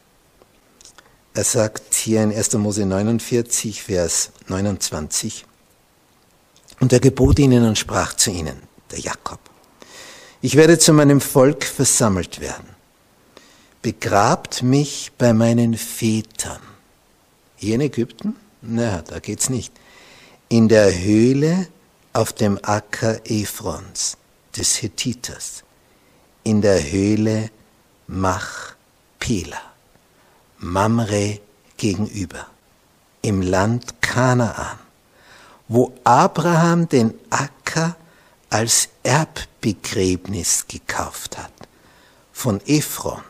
Er 1.37 1.45
sagt 1.45 1.93
hier 1.93 2.23
in 2.23 2.35
1. 2.35 2.55
Mose 2.55 2.87
49, 2.87 3.83
Vers 3.83 4.31
29, 4.49 5.45
und 6.81 6.95
er 6.95 7.01
gebot 7.01 7.39
ihnen 7.39 7.63
und 7.69 7.77
sprach 7.77 8.15
zu 8.15 8.31
ihnen, 8.31 8.63
der 8.91 9.01
Jakob, 9.01 9.39
ich 10.41 10.57
werde 10.57 10.79
zu 10.79 10.95
meinem 10.95 11.21
Volk 11.21 11.65
versammelt 11.65 12.41
werden. 12.41 12.71
Begrabt 13.83 14.63
mich 14.63 15.13
bei 15.19 15.35
meinen 15.35 15.77
Vätern. 15.77 16.63
Hier 17.57 17.75
in 17.75 17.83
Ägypten? 17.83 18.37
Na, 18.63 19.03
da 19.03 19.19
geht's 19.19 19.51
nicht. 19.51 19.75
In 20.49 20.69
der 20.69 20.99
Höhle 20.99 21.69
auf 22.15 22.33
dem 22.33 22.59
Acker 22.63 23.21
Ephrons, 23.27 24.17
des 24.57 24.81
Hethiters. 24.81 25.65
In 26.45 26.63
der 26.63 26.83
Höhle 26.83 27.51
Machpela. 28.07 29.76
Mamre 30.59 31.41
gegenüber. 31.77 32.47
Im 33.23 33.43
Land 33.43 34.01
Kanaan. 34.01 34.79
Wo 35.69 35.93
Abraham 36.05 36.89
den 36.89 37.15
Acker 37.31 37.97
als 38.51 38.89
Erbbegräbnis 39.03 40.67
gekauft 40.69 41.37
hat 41.39 41.53
von 42.33 42.61
Ephron, 42.67 43.23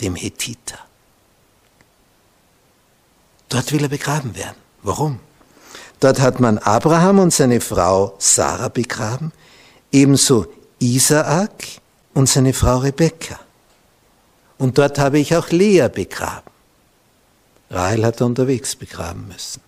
dem 0.00 0.16
Hethiter. 0.16 0.78
Dort 3.48 3.72
will 3.72 3.82
er 3.82 3.88
begraben 3.88 4.36
werden. 4.36 4.56
Warum? 4.82 5.20
Dort 6.00 6.20
hat 6.20 6.38
man 6.40 6.58
Abraham 6.58 7.18
und 7.20 7.32
seine 7.32 7.60
Frau 7.60 8.14
Sarah 8.18 8.68
begraben, 8.68 9.32
ebenso 9.90 10.46
Isaak 10.78 11.64
und 12.14 12.28
seine 12.28 12.52
Frau 12.52 12.78
Rebekka. 12.78 13.40
Und 14.58 14.78
dort 14.78 14.98
habe 14.98 15.18
ich 15.18 15.36
auch 15.36 15.50
Lea 15.50 15.88
begraben. 15.88 16.50
Rahel 17.70 18.04
hat 18.04 18.20
er 18.20 18.26
unterwegs 18.26 18.74
begraben 18.76 19.28
müssen. 19.28 19.60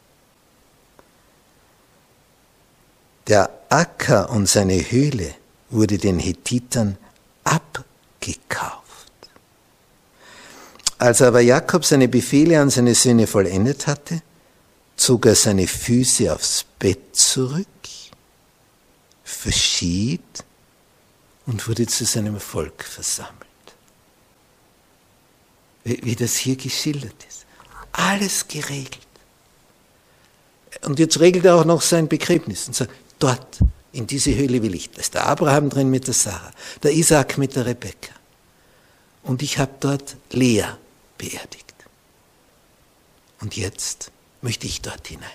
Der 3.28 3.50
Acker 3.68 4.30
und 4.30 4.48
seine 4.48 4.90
Höhle 4.90 5.34
wurde 5.68 5.98
den 5.98 6.18
Hethitern 6.18 6.98
abgekauft. 7.44 8.80
Als 10.98 11.22
aber 11.22 11.40
Jakob 11.40 11.84
seine 11.84 12.08
Befehle 12.08 12.60
an 12.60 12.70
seine 12.70 12.94
Söhne 12.94 13.26
vollendet 13.26 13.86
hatte, 13.86 14.22
zog 14.96 15.26
er 15.26 15.34
seine 15.34 15.66
Füße 15.66 16.32
aufs 16.32 16.64
Bett 16.78 17.14
zurück, 17.16 17.66
verschied 19.22 20.20
und 21.46 21.66
wurde 21.68 21.86
zu 21.86 22.04
seinem 22.04 22.40
Volk 22.40 22.84
versammelt. 22.84 23.49
Wie 26.02 26.16
das 26.16 26.36
hier 26.36 26.56
geschildert 26.56 27.14
ist. 27.28 27.46
Alles 27.92 28.46
geregelt. 28.48 28.98
Und 30.82 30.98
jetzt 30.98 31.20
regelt 31.20 31.44
er 31.44 31.56
auch 31.56 31.64
noch 31.64 31.82
sein 31.82 32.08
Begräbnis 32.08 32.66
und 32.68 32.74
sagt, 32.74 32.92
Dort, 33.20 33.58
in 33.92 34.06
diese 34.06 34.34
Höhle 34.34 34.62
will 34.62 34.74
ich. 34.74 34.90
Da 34.90 35.00
ist 35.00 35.14
der 35.14 35.26
Abraham 35.26 35.68
drin 35.68 35.90
mit 35.90 36.06
der 36.06 36.14
Sarah, 36.14 36.52
der 36.82 36.92
Isaac 36.92 37.38
mit 37.38 37.54
der 37.54 37.66
Rebekka. 37.66 38.14
Und 39.22 39.42
ich 39.42 39.58
habe 39.58 39.72
dort 39.78 40.16
Lea 40.30 40.64
beerdigt. 41.18 41.74
Und 43.40 43.56
jetzt 43.56 44.10
möchte 44.40 44.66
ich 44.66 44.80
dort 44.80 45.06
hinein. 45.06 45.28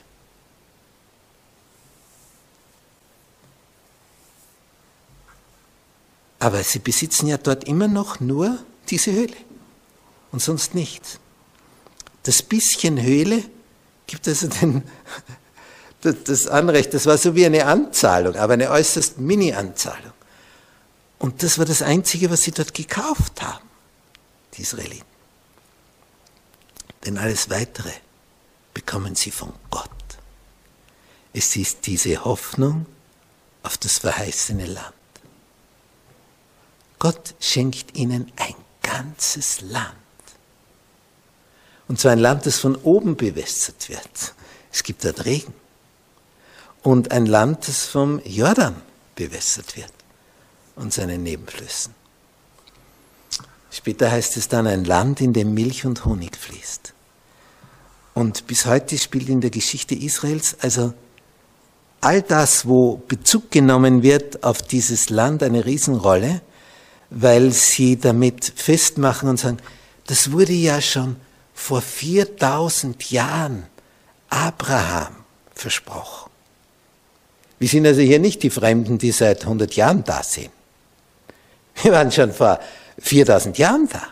Aber 6.39 6.63
sie 6.63 6.79
besitzen 6.79 7.27
ja 7.27 7.37
dort 7.37 7.65
immer 7.65 7.87
noch 7.87 8.19
nur 8.19 8.57
diese 8.89 9.11
Höhle 9.11 9.37
und 10.35 10.41
sonst 10.41 10.75
nichts. 10.75 11.17
Das 12.23 12.41
bisschen 12.41 13.01
Höhle 13.01 13.41
gibt 14.05 14.27
also 14.27 14.49
den, 14.49 14.83
das 16.01 16.47
Anrecht, 16.47 16.93
das 16.93 17.05
war 17.05 17.17
so 17.17 17.35
wie 17.35 17.45
eine 17.45 17.65
Anzahlung, 17.65 18.35
aber 18.35 18.55
eine 18.55 18.69
äußerst 18.69 19.17
Mini-Anzahlung. 19.17 20.11
Und 21.19 21.41
das 21.41 21.57
war 21.57 21.63
das 21.63 21.81
Einzige, 21.81 22.29
was 22.29 22.43
sie 22.43 22.51
dort 22.51 22.73
gekauft 22.73 23.41
haben, 23.41 23.65
die 24.55 24.63
Israeliten. 24.63 25.05
Denn 27.05 27.17
alles 27.17 27.49
Weitere 27.49 27.93
bekommen 28.73 29.15
sie 29.15 29.31
von 29.31 29.53
Gott. 29.71 29.89
Es 31.31 31.55
ist 31.55 31.87
diese 31.87 32.25
Hoffnung 32.25 32.85
auf 33.63 33.77
das 33.77 33.99
verheißene 33.99 34.65
Land. 34.65 34.93
Gott 36.99 37.35
schenkt 37.39 37.95
ihnen 37.95 38.33
ein 38.35 38.55
ganzes 38.81 39.61
Land. 39.61 39.95
Und 41.87 41.99
zwar 41.99 42.13
ein 42.13 42.19
Land, 42.19 42.45
das 42.45 42.59
von 42.59 42.75
oben 42.75 43.15
bewässert 43.15 43.89
wird. 43.89 44.33
Es 44.71 44.83
gibt 44.83 45.05
dort 45.05 45.25
Regen. 45.25 45.53
Und 46.81 47.11
ein 47.11 47.25
Land, 47.25 47.67
das 47.67 47.85
vom 47.85 48.21
Jordan 48.25 48.75
bewässert 49.15 49.75
wird 49.77 49.91
und 50.75 50.93
seinen 50.93 51.23
Nebenflüssen. 51.23 51.93
Später 53.71 54.11
heißt 54.11 54.37
es 54.37 54.47
dann 54.47 54.67
ein 54.67 54.85
Land, 54.85 55.21
in 55.21 55.33
dem 55.33 55.53
Milch 55.53 55.85
und 55.85 56.05
Honig 56.05 56.37
fließt. 56.37 56.93
Und 58.13 58.47
bis 58.47 58.65
heute 58.65 58.97
spielt 58.97 59.27
in 59.29 59.41
der 59.41 59.49
Geschichte 59.49 59.95
Israels 59.95 60.55
also 60.61 60.93
all 62.01 62.21
das, 62.21 62.67
wo 62.67 63.01
Bezug 63.07 63.51
genommen 63.51 64.03
wird 64.03 64.43
auf 64.43 64.61
dieses 64.61 65.09
Land, 65.09 65.43
eine 65.43 65.65
Riesenrolle, 65.65 66.41
weil 67.09 67.51
sie 67.51 67.97
damit 67.97 68.53
festmachen 68.55 69.27
und 69.27 69.39
sagen, 69.39 69.57
das 70.07 70.31
wurde 70.31 70.53
ja 70.53 70.81
schon 70.81 71.17
vor 71.55 71.81
4000 71.81 73.09
Jahren 73.09 73.65
Abraham 74.29 75.15
versprochen. 75.55 76.29
Wir 77.57 77.69
sind 77.69 77.87
also 77.87 78.01
hier 78.01 78.19
nicht 78.19 78.43
die 78.43 78.49
Fremden, 78.49 78.97
die 78.97 79.11
seit 79.11 79.43
100 79.43 79.75
Jahren 79.75 80.03
da 80.03 80.21
sind. 80.21 80.51
Wir 81.81 81.93
waren 81.93 82.11
schon 82.11 82.31
vor 82.33 82.59
4000 82.99 83.57
Jahren 83.57 83.87
da. 83.89 84.03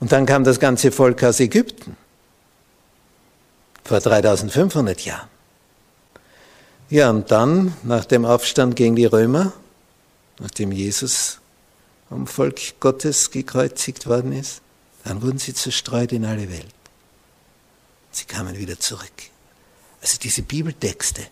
Und 0.00 0.10
dann 0.10 0.26
kam 0.26 0.42
das 0.42 0.58
ganze 0.58 0.90
Volk 0.90 1.22
aus 1.22 1.38
Ägypten. 1.38 1.96
Vor 3.84 4.00
3500 4.00 5.00
Jahren. 5.02 5.28
Ja, 6.88 7.10
und 7.10 7.30
dann, 7.30 7.74
nach 7.82 8.06
dem 8.06 8.24
Aufstand 8.24 8.76
gegen 8.76 8.96
die 8.96 9.06
Römer, 9.06 9.52
nachdem 10.38 10.72
Jesus 10.72 11.38
am 12.10 12.26
Volk 12.26 12.80
Gottes 12.80 13.30
gekreuzigt 13.30 14.06
worden 14.06 14.32
ist, 14.32 14.62
dann 15.04 15.22
wurden 15.22 15.38
sie 15.38 15.54
zerstreut 15.54 16.12
in 16.12 16.24
alle 16.24 16.50
Welt. 16.50 16.74
Sie 18.10 18.24
kamen 18.24 18.56
wieder 18.58 18.78
zurück. 18.78 19.12
Also 20.00 20.18
diese 20.18 20.42
Bibeltexte, 20.42 21.22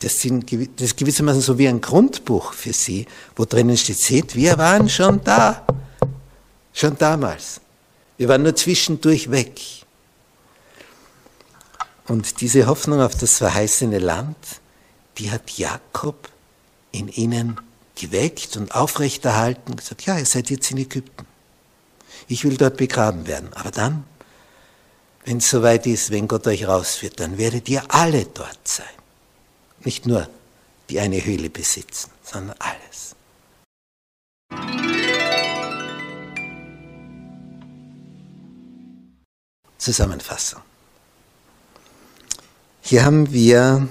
das, 0.00 0.20
sind, 0.20 0.50
das 0.52 0.86
ist 0.86 0.96
gewissermaßen 0.96 1.40
so 1.40 1.58
wie 1.58 1.68
ein 1.68 1.80
Grundbuch 1.80 2.52
für 2.52 2.72
sie, 2.72 3.06
wo 3.36 3.44
drinnen 3.44 3.76
steht, 3.76 3.98
seht, 3.98 4.34
wir 4.34 4.56
waren 4.58 4.88
schon 4.88 5.22
da. 5.24 5.66
Schon 6.72 6.96
damals. 6.96 7.60
Wir 8.16 8.28
waren 8.28 8.42
nur 8.42 8.54
zwischendurch 8.54 9.30
weg. 9.30 9.60
Und 12.06 12.40
diese 12.40 12.66
Hoffnung 12.66 13.00
auf 13.00 13.16
das 13.16 13.38
verheißene 13.38 13.98
Land, 13.98 14.36
die 15.18 15.30
hat 15.30 15.50
Jakob 15.58 16.28
in 16.92 17.08
ihnen 17.08 17.60
geweckt 17.94 18.56
und 18.56 18.74
aufrechterhalten, 18.74 19.76
gesagt, 19.76 20.02
ja, 20.06 20.18
ihr 20.18 20.26
seid 20.26 20.50
jetzt 20.50 20.70
in 20.70 20.78
Ägypten. 20.78 21.29
Ich 22.30 22.44
will 22.44 22.56
dort 22.56 22.76
begraben 22.76 23.26
werden. 23.26 23.52
Aber 23.54 23.72
dann, 23.72 24.04
wenn 25.24 25.38
es 25.38 25.50
soweit 25.50 25.84
ist, 25.88 26.12
wenn 26.12 26.28
Gott 26.28 26.46
euch 26.46 26.64
rausführt, 26.68 27.18
dann 27.18 27.38
werdet 27.38 27.68
ihr 27.68 27.82
alle 27.88 28.24
dort 28.24 28.68
sein. 28.68 28.86
Nicht 29.82 30.06
nur 30.06 30.28
die 30.90 31.00
eine 31.00 31.24
Höhle 31.24 31.50
besitzen, 31.50 32.12
sondern 32.22 32.54
alles. 32.60 33.16
Zusammenfassung. 39.78 40.62
Hier 42.80 43.04
haben 43.04 43.32
wir 43.32 43.88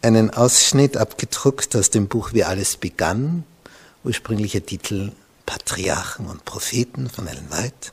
einen 0.00 0.30
Ausschnitt 0.30 0.96
abgedruckt 0.96 1.74
aus 1.74 1.90
dem 1.90 2.06
Buch 2.06 2.34
Wie 2.34 2.44
alles 2.44 2.76
begann, 2.76 3.42
ursprünglicher 4.04 4.64
Titel 4.64 5.10
Patriarchen 5.50 6.26
und 6.26 6.44
Propheten 6.44 7.10
von 7.10 7.26
Ellen 7.26 7.50
White. 7.50 7.90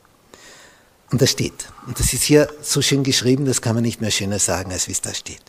Und 1.09 1.23
da 1.23 1.25
steht, 1.25 1.69
und 1.87 1.99
das 1.99 2.13
ist 2.13 2.21
hier 2.21 2.47
so 2.61 2.83
schön 2.83 3.03
geschrieben, 3.03 3.45
das 3.45 3.63
kann 3.63 3.73
man 3.73 3.83
nicht 3.83 3.99
mehr 3.99 4.11
schöner 4.11 4.37
sagen, 4.37 4.71
als 4.71 4.87
wie 4.87 4.91
es 4.91 5.01
da 5.01 5.11
steht. 5.11 5.41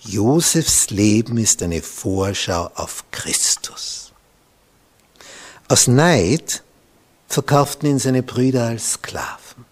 Josefs 0.00 0.90
Leben 0.90 1.38
ist 1.38 1.62
eine 1.62 1.82
Vorschau 1.82 2.72
auf 2.74 3.04
Christus. 3.12 4.12
Aus 5.68 5.86
Neid 5.86 6.64
verkauften 7.28 7.88
ihn 7.88 7.98
seine 8.00 8.24
Brüder 8.24 8.64
als 8.64 8.94
Sklaven. 8.94 9.64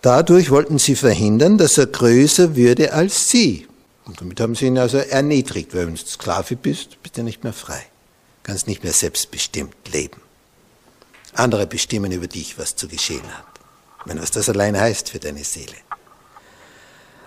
Dadurch 0.00 0.50
wollten 0.50 0.78
sie 0.78 0.96
verhindern, 0.96 1.58
dass 1.58 1.76
er 1.76 1.88
größer 1.88 2.56
würde 2.56 2.94
als 2.94 3.28
sie. 3.28 3.68
Und 4.06 4.18
damit 4.18 4.40
haben 4.40 4.54
sie 4.54 4.66
ihn 4.66 4.78
also 4.78 4.96
erniedrigt, 4.96 5.74
weil 5.74 5.88
wenn 5.88 5.94
du 5.94 6.06
Sklave 6.06 6.56
bist, 6.56 7.02
bist 7.02 7.18
du 7.18 7.22
nicht 7.22 7.44
mehr 7.44 7.52
frei. 7.52 7.91
Kannst 8.42 8.66
nicht 8.66 8.82
mehr 8.82 8.92
selbstbestimmt 8.92 9.74
leben. 9.92 10.20
Andere 11.34 11.66
bestimmen 11.66 12.12
über 12.12 12.26
dich, 12.26 12.58
was 12.58 12.76
zu 12.76 12.88
geschehen 12.88 13.26
hat. 13.36 13.46
Wenn 14.04 14.20
was 14.20 14.30
das 14.30 14.48
allein 14.48 14.78
heißt 14.78 15.10
für 15.10 15.18
deine 15.18 15.44
Seele. 15.44 15.76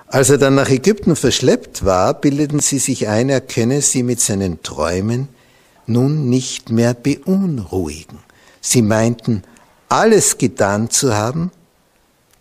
Als 0.08 0.30
er 0.30 0.38
dann 0.38 0.56
nach 0.56 0.70
Ägypten 0.70 1.16
verschleppt 1.16 1.84
war, 1.84 2.14
bildeten 2.14 2.60
sie 2.60 2.80
sich 2.80 3.08
ein, 3.08 3.30
er 3.30 3.42
könne 3.42 3.82
sie 3.82 4.04
mit 4.04 4.20
seinen 4.20 4.62
Träumen 4.62 5.30
nun 5.88 6.30
nicht 6.30 6.70
mehr 6.70 6.94
beunruhigen. 6.94 8.20
Sie 8.62 8.82
meinten, 8.82 9.44
alles 9.90 10.38
getan 10.38 10.90
zu 10.90 11.14
haben, 11.14 11.52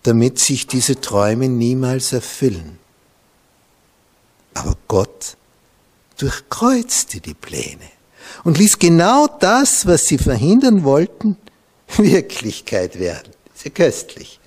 damit 0.03 0.39
sich 0.39 0.67
diese 0.67 1.01
Träume 1.01 1.49
niemals 1.49 2.13
erfüllen. 2.13 2.79
Aber 4.53 4.77
Gott 4.89 5.37
durchkreuzte 6.19 7.21
die 7.21 7.35
Pläne 7.35 7.94
und 8.45 8.59
ließ 8.59 8.79
genau 8.79 9.27
das, 9.27 9.87
was 9.87 10.07
sie 10.07 10.19
verhindern 10.19 10.85
wollten, 10.85 11.37
Wirklichkeit 11.97 12.99
werden. 12.99 13.33
Sehr 13.55 13.73
köstlich. 13.73 14.39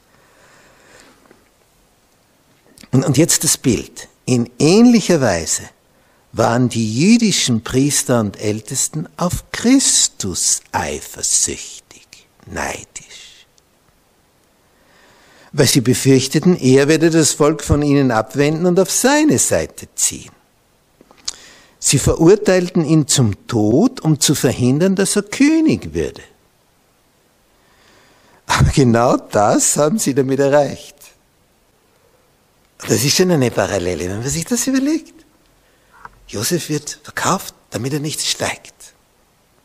Und, 2.92 3.06
und 3.06 3.18
jetzt 3.18 3.44
das 3.44 3.58
Bild. 3.58 4.08
In 4.26 4.50
ähnlicher 4.60 5.22
Weise 5.22 5.64
waren 6.34 6.70
die 6.70 7.00
jüdischen 7.00 7.64
Priester 7.64 8.20
und 8.20 8.40
Ältesten 8.40 9.08
auf 9.18 9.52
Christus 9.52 10.62
eifersüchtig, 10.72 12.28
neidisch. 12.46 13.48
Weil 15.54 15.68
sie 15.68 15.82
befürchteten, 15.82 16.58
er 16.60 16.88
werde 16.88 17.10
das 17.10 17.32
Volk 17.32 17.64
von 17.64 17.82
ihnen 17.82 18.12
abwenden 18.12 18.66
und 18.66 18.80
auf 18.80 18.92
seine 18.92 19.40
Seite 19.40 19.88
ziehen. 19.96 20.37
Sie 21.80 22.00
verurteilten 22.00 22.84
ihn 22.84 23.08
zum 23.08 23.48
Tod, 23.48 24.02
um 24.02 24.20
zu 24.20 24.36
verhindern, 24.36 24.96
dass 24.96 25.16
er 25.16 25.24
König 25.24 25.94
würde. 25.94 26.22
Aber 28.48 28.72
genau 28.72 29.18
das 29.18 29.78
haben 29.78 30.00
sie 30.00 30.16
damit 30.16 30.40
erreicht. 30.40 30.96
Das 32.80 33.04
ist 33.04 33.16
schon 33.16 33.32
eine 33.32 33.52
Parallele, 33.52 34.10
wenn 34.10 34.20
man 34.20 34.30
sich 34.30 34.46
das 34.46 34.66
überlegt. 34.68 35.14
Josef 36.28 36.70
wird 36.70 37.00
verkauft, 37.04 37.54
damit 37.70 37.94
er 37.94 38.00
nicht 38.00 38.22
steigt. 38.22 38.74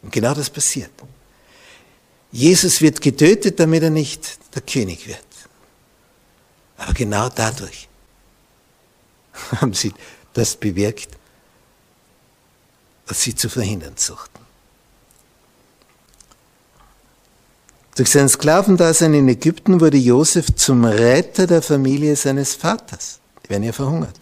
Und 0.03 0.13
genau 0.13 0.35
das 0.35 0.51
passiert. 0.51 0.91
Jesus 2.31 2.81
wird 2.81 3.01
getötet, 3.01 3.61
damit 3.61 3.83
er 3.83 3.91
nicht 3.91 4.39
der 4.55 4.63
König 4.63 5.07
wird. 5.07 5.19
Aber 6.77 6.95
genau 6.95 7.29
dadurch 7.29 7.89
haben 9.61 9.75
sie 9.75 9.93
das 10.33 10.57
bewirkt, 10.57 11.09
sie 13.11 13.35
zu 13.35 13.49
verhindern 13.49 13.95
suchten. 13.97 14.41
Durch 17.95 18.11
sein 18.11 18.29
Sklavendasein 18.29 19.13
in 19.13 19.29
Ägypten 19.29 19.81
wurde 19.81 19.99
Josef 19.99 20.55
zum 20.55 20.85
Retter 20.85 21.47
der 21.47 21.61
Familie 21.61 22.17
seines 22.17 22.55
Vaters. 22.55 23.21
Die 23.45 23.51
werden 23.51 23.65
ja 23.65 23.73
verhungert. 23.73 24.17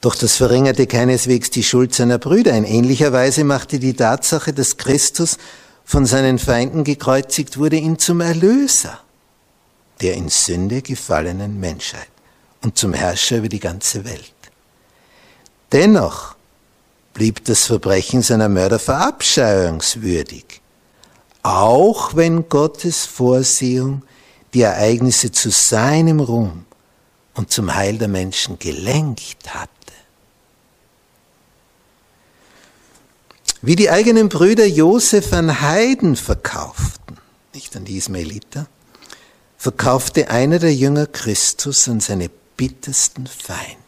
Doch 0.00 0.14
das 0.14 0.36
verringerte 0.36 0.86
keineswegs 0.86 1.50
die 1.50 1.64
Schuld 1.64 1.92
seiner 1.92 2.18
Brüder. 2.18 2.52
In 2.52 2.64
ähnlicher 2.64 3.12
Weise 3.12 3.42
machte 3.42 3.80
die 3.80 3.94
Tatsache, 3.94 4.52
dass 4.52 4.76
Christus 4.76 5.38
von 5.84 6.06
seinen 6.06 6.38
Feinden 6.38 6.84
gekreuzigt 6.84 7.58
wurde, 7.58 7.76
ihn 7.76 7.98
zum 7.98 8.20
Erlöser 8.20 9.00
der 10.00 10.14
in 10.14 10.28
Sünde 10.28 10.82
gefallenen 10.82 11.58
Menschheit 11.58 12.08
und 12.62 12.78
zum 12.78 12.92
Herrscher 12.92 13.38
über 13.38 13.48
die 13.48 13.60
ganze 13.60 14.04
Welt. 14.04 14.32
Dennoch 15.72 16.34
blieb 17.12 17.44
das 17.44 17.66
Verbrechen 17.66 18.22
seiner 18.22 18.48
Mörder 18.48 18.78
verabscheuungswürdig, 18.78 20.60
auch 21.42 22.16
wenn 22.16 22.48
Gottes 22.48 23.04
Vorsehung 23.04 24.02
die 24.54 24.62
Ereignisse 24.62 25.30
zu 25.30 25.50
seinem 25.50 26.20
Ruhm 26.20 26.64
und 27.34 27.52
zum 27.52 27.74
Heil 27.74 27.98
der 27.98 28.08
Menschen 28.08 28.58
gelenkt 28.58 29.54
hatte. 29.54 29.68
Wie 33.60 33.76
die 33.76 33.90
eigenen 33.90 34.28
Brüder 34.28 34.66
Josef 34.66 35.32
an 35.32 35.60
Heiden 35.60 36.14
verkauften, 36.16 37.18
nicht 37.52 37.74
an 37.76 37.84
die 37.84 37.96
Ismaeliter, 37.96 38.68
verkaufte 39.56 40.30
einer 40.30 40.60
der 40.60 40.74
Jünger 40.74 41.06
Christus 41.06 41.88
an 41.88 41.98
seine 42.00 42.30
bittersten 42.56 43.26
Feinde. 43.26 43.87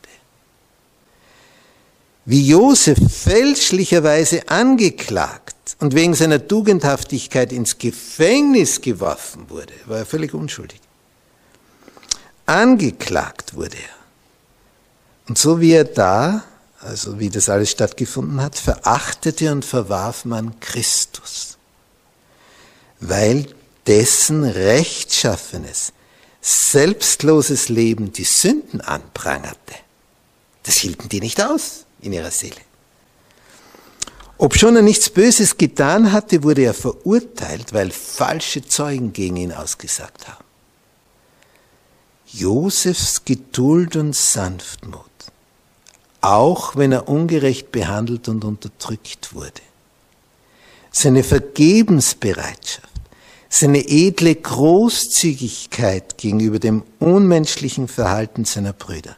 Wie 2.25 2.47
Josef 2.47 2.99
fälschlicherweise 3.11 4.49
angeklagt 4.49 5.77
und 5.79 5.95
wegen 5.95 6.15
seiner 6.15 6.47
Tugendhaftigkeit 6.47 7.53
ins 7.53 7.79
Gefängnis 7.79 8.81
geworfen 8.81 9.49
wurde, 9.49 9.73
war 9.87 9.99
er 9.99 10.07
völlig 10.07 10.35
unschuldig. 10.35 10.81
Angeklagt 12.45 13.55
wurde 13.55 13.77
er. 13.77 14.01
Und 15.29 15.39
so 15.39 15.61
wie 15.61 15.73
er 15.73 15.85
da, 15.85 16.45
also 16.81 17.19
wie 17.19 17.31
das 17.31 17.49
alles 17.49 17.71
stattgefunden 17.71 18.43
hat, 18.43 18.59
verachtete 18.59 19.53
und 19.53 19.65
verwarf 19.65 20.25
man 20.25 20.59
Christus, 20.61 21.57
weil 23.01 23.47
dessen 23.87 24.45
rechtschaffenes, 24.45 25.93
selbstloses 26.43 27.69
Leben 27.69 28.13
die 28.13 28.25
Sünden 28.25 28.81
anprangerte. 28.81 29.75
Das 30.65 30.77
hielten 30.77 31.09
die 31.09 31.21
nicht 31.21 31.43
aus 31.43 31.87
in 32.03 32.13
ihrer 32.13 32.31
Seele. 32.31 32.61
Obschon 34.39 34.77
er 34.77 34.83
nichts 34.83 35.11
Böses 35.11 35.59
getan 35.59 36.13
hatte, 36.13 36.43
wurde 36.43 36.63
er 36.63 36.73
verurteilt, 36.73 37.75
weil 37.75 37.91
falsche 37.91 38.65
Zeugen 38.67 39.13
gegen 39.13 39.37
ihn 39.37 39.53
ausgesagt 39.53 40.29
haben. 40.29 40.45
Josefs 42.33 43.25
Geduld 43.25 43.97
und 43.97 44.17
Sanftmut, 44.17 45.05
auch 46.23 46.77
wenn 46.77 46.93
er 46.93 47.09
ungerecht 47.09 47.71
behandelt 47.73 48.29
und 48.29 48.45
unterdrückt 48.45 49.35
wurde, 49.35 49.61
seine 50.91 51.23
Vergebensbereitschaft, 51.23 52.89
seine 53.49 53.87
edle 53.89 54.37
Großzügigkeit 54.37 56.17
gegenüber 56.17 56.59
dem 56.59 56.85
unmenschlichen 56.99 57.89
Verhalten 57.89 58.45
seiner 58.45 58.73
Brüder. 58.73 59.17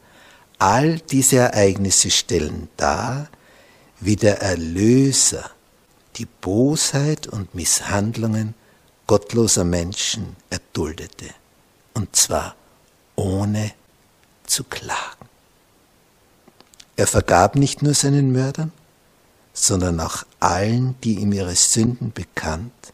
All 0.62 1.00
diese 1.00 1.38
Ereignisse 1.38 2.08
stellen 2.08 2.68
dar, 2.76 3.28
wie 3.98 4.14
der 4.14 4.42
Erlöser 4.42 5.50
die 6.14 6.24
Bosheit 6.24 7.26
und 7.26 7.52
Misshandlungen 7.52 8.54
gottloser 9.08 9.64
Menschen 9.64 10.36
erduldete, 10.50 11.30
und 11.94 12.14
zwar 12.14 12.54
ohne 13.16 13.72
zu 14.46 14.62
klagen. 14.62 15.28
Er 16.94 17.08
vergab 17.08 17.56
nicht 17.56 17.82
nur 17.82 17.94
seinen 17.94 18.30
Mördern, 18.30 18.70
sondern 19.52 19.98
auch 19.98 20.22
allen, 20.38 20.94
die 21.02 21.14
ihm 21.14 21.32
ihre 21.32 21.56
Sünden 21.56 22.12
bekannt 22.12 22.92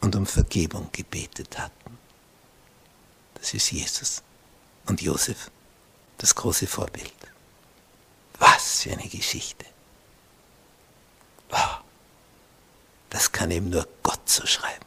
und 0.00 0.16
um 0.16 0.26
Vergebung 0.26 0.88
gebetet 0.90 1.60
hatten. 1.60 1.96
Das 3.36 3.54
ist 3.54 3.70
Jesus 3.70 4.24
und 4.86 5.00
Josef, 5.00 5.51
das 6.22 6.34
große 6.36 6.68
Vorbild. 6.68 7.12
Was 8.38 8.82
für 8.82 8.92
eine 8.92 9.08
Geschichte. 9.08 9.66
Das 13.10 13.30
kann 13.30 13.50
eben 13.50 13.68
nur 13.68 13.86
Gott 14.02 14.26
so 14.26 14.46
schreiben. 14.46 14.86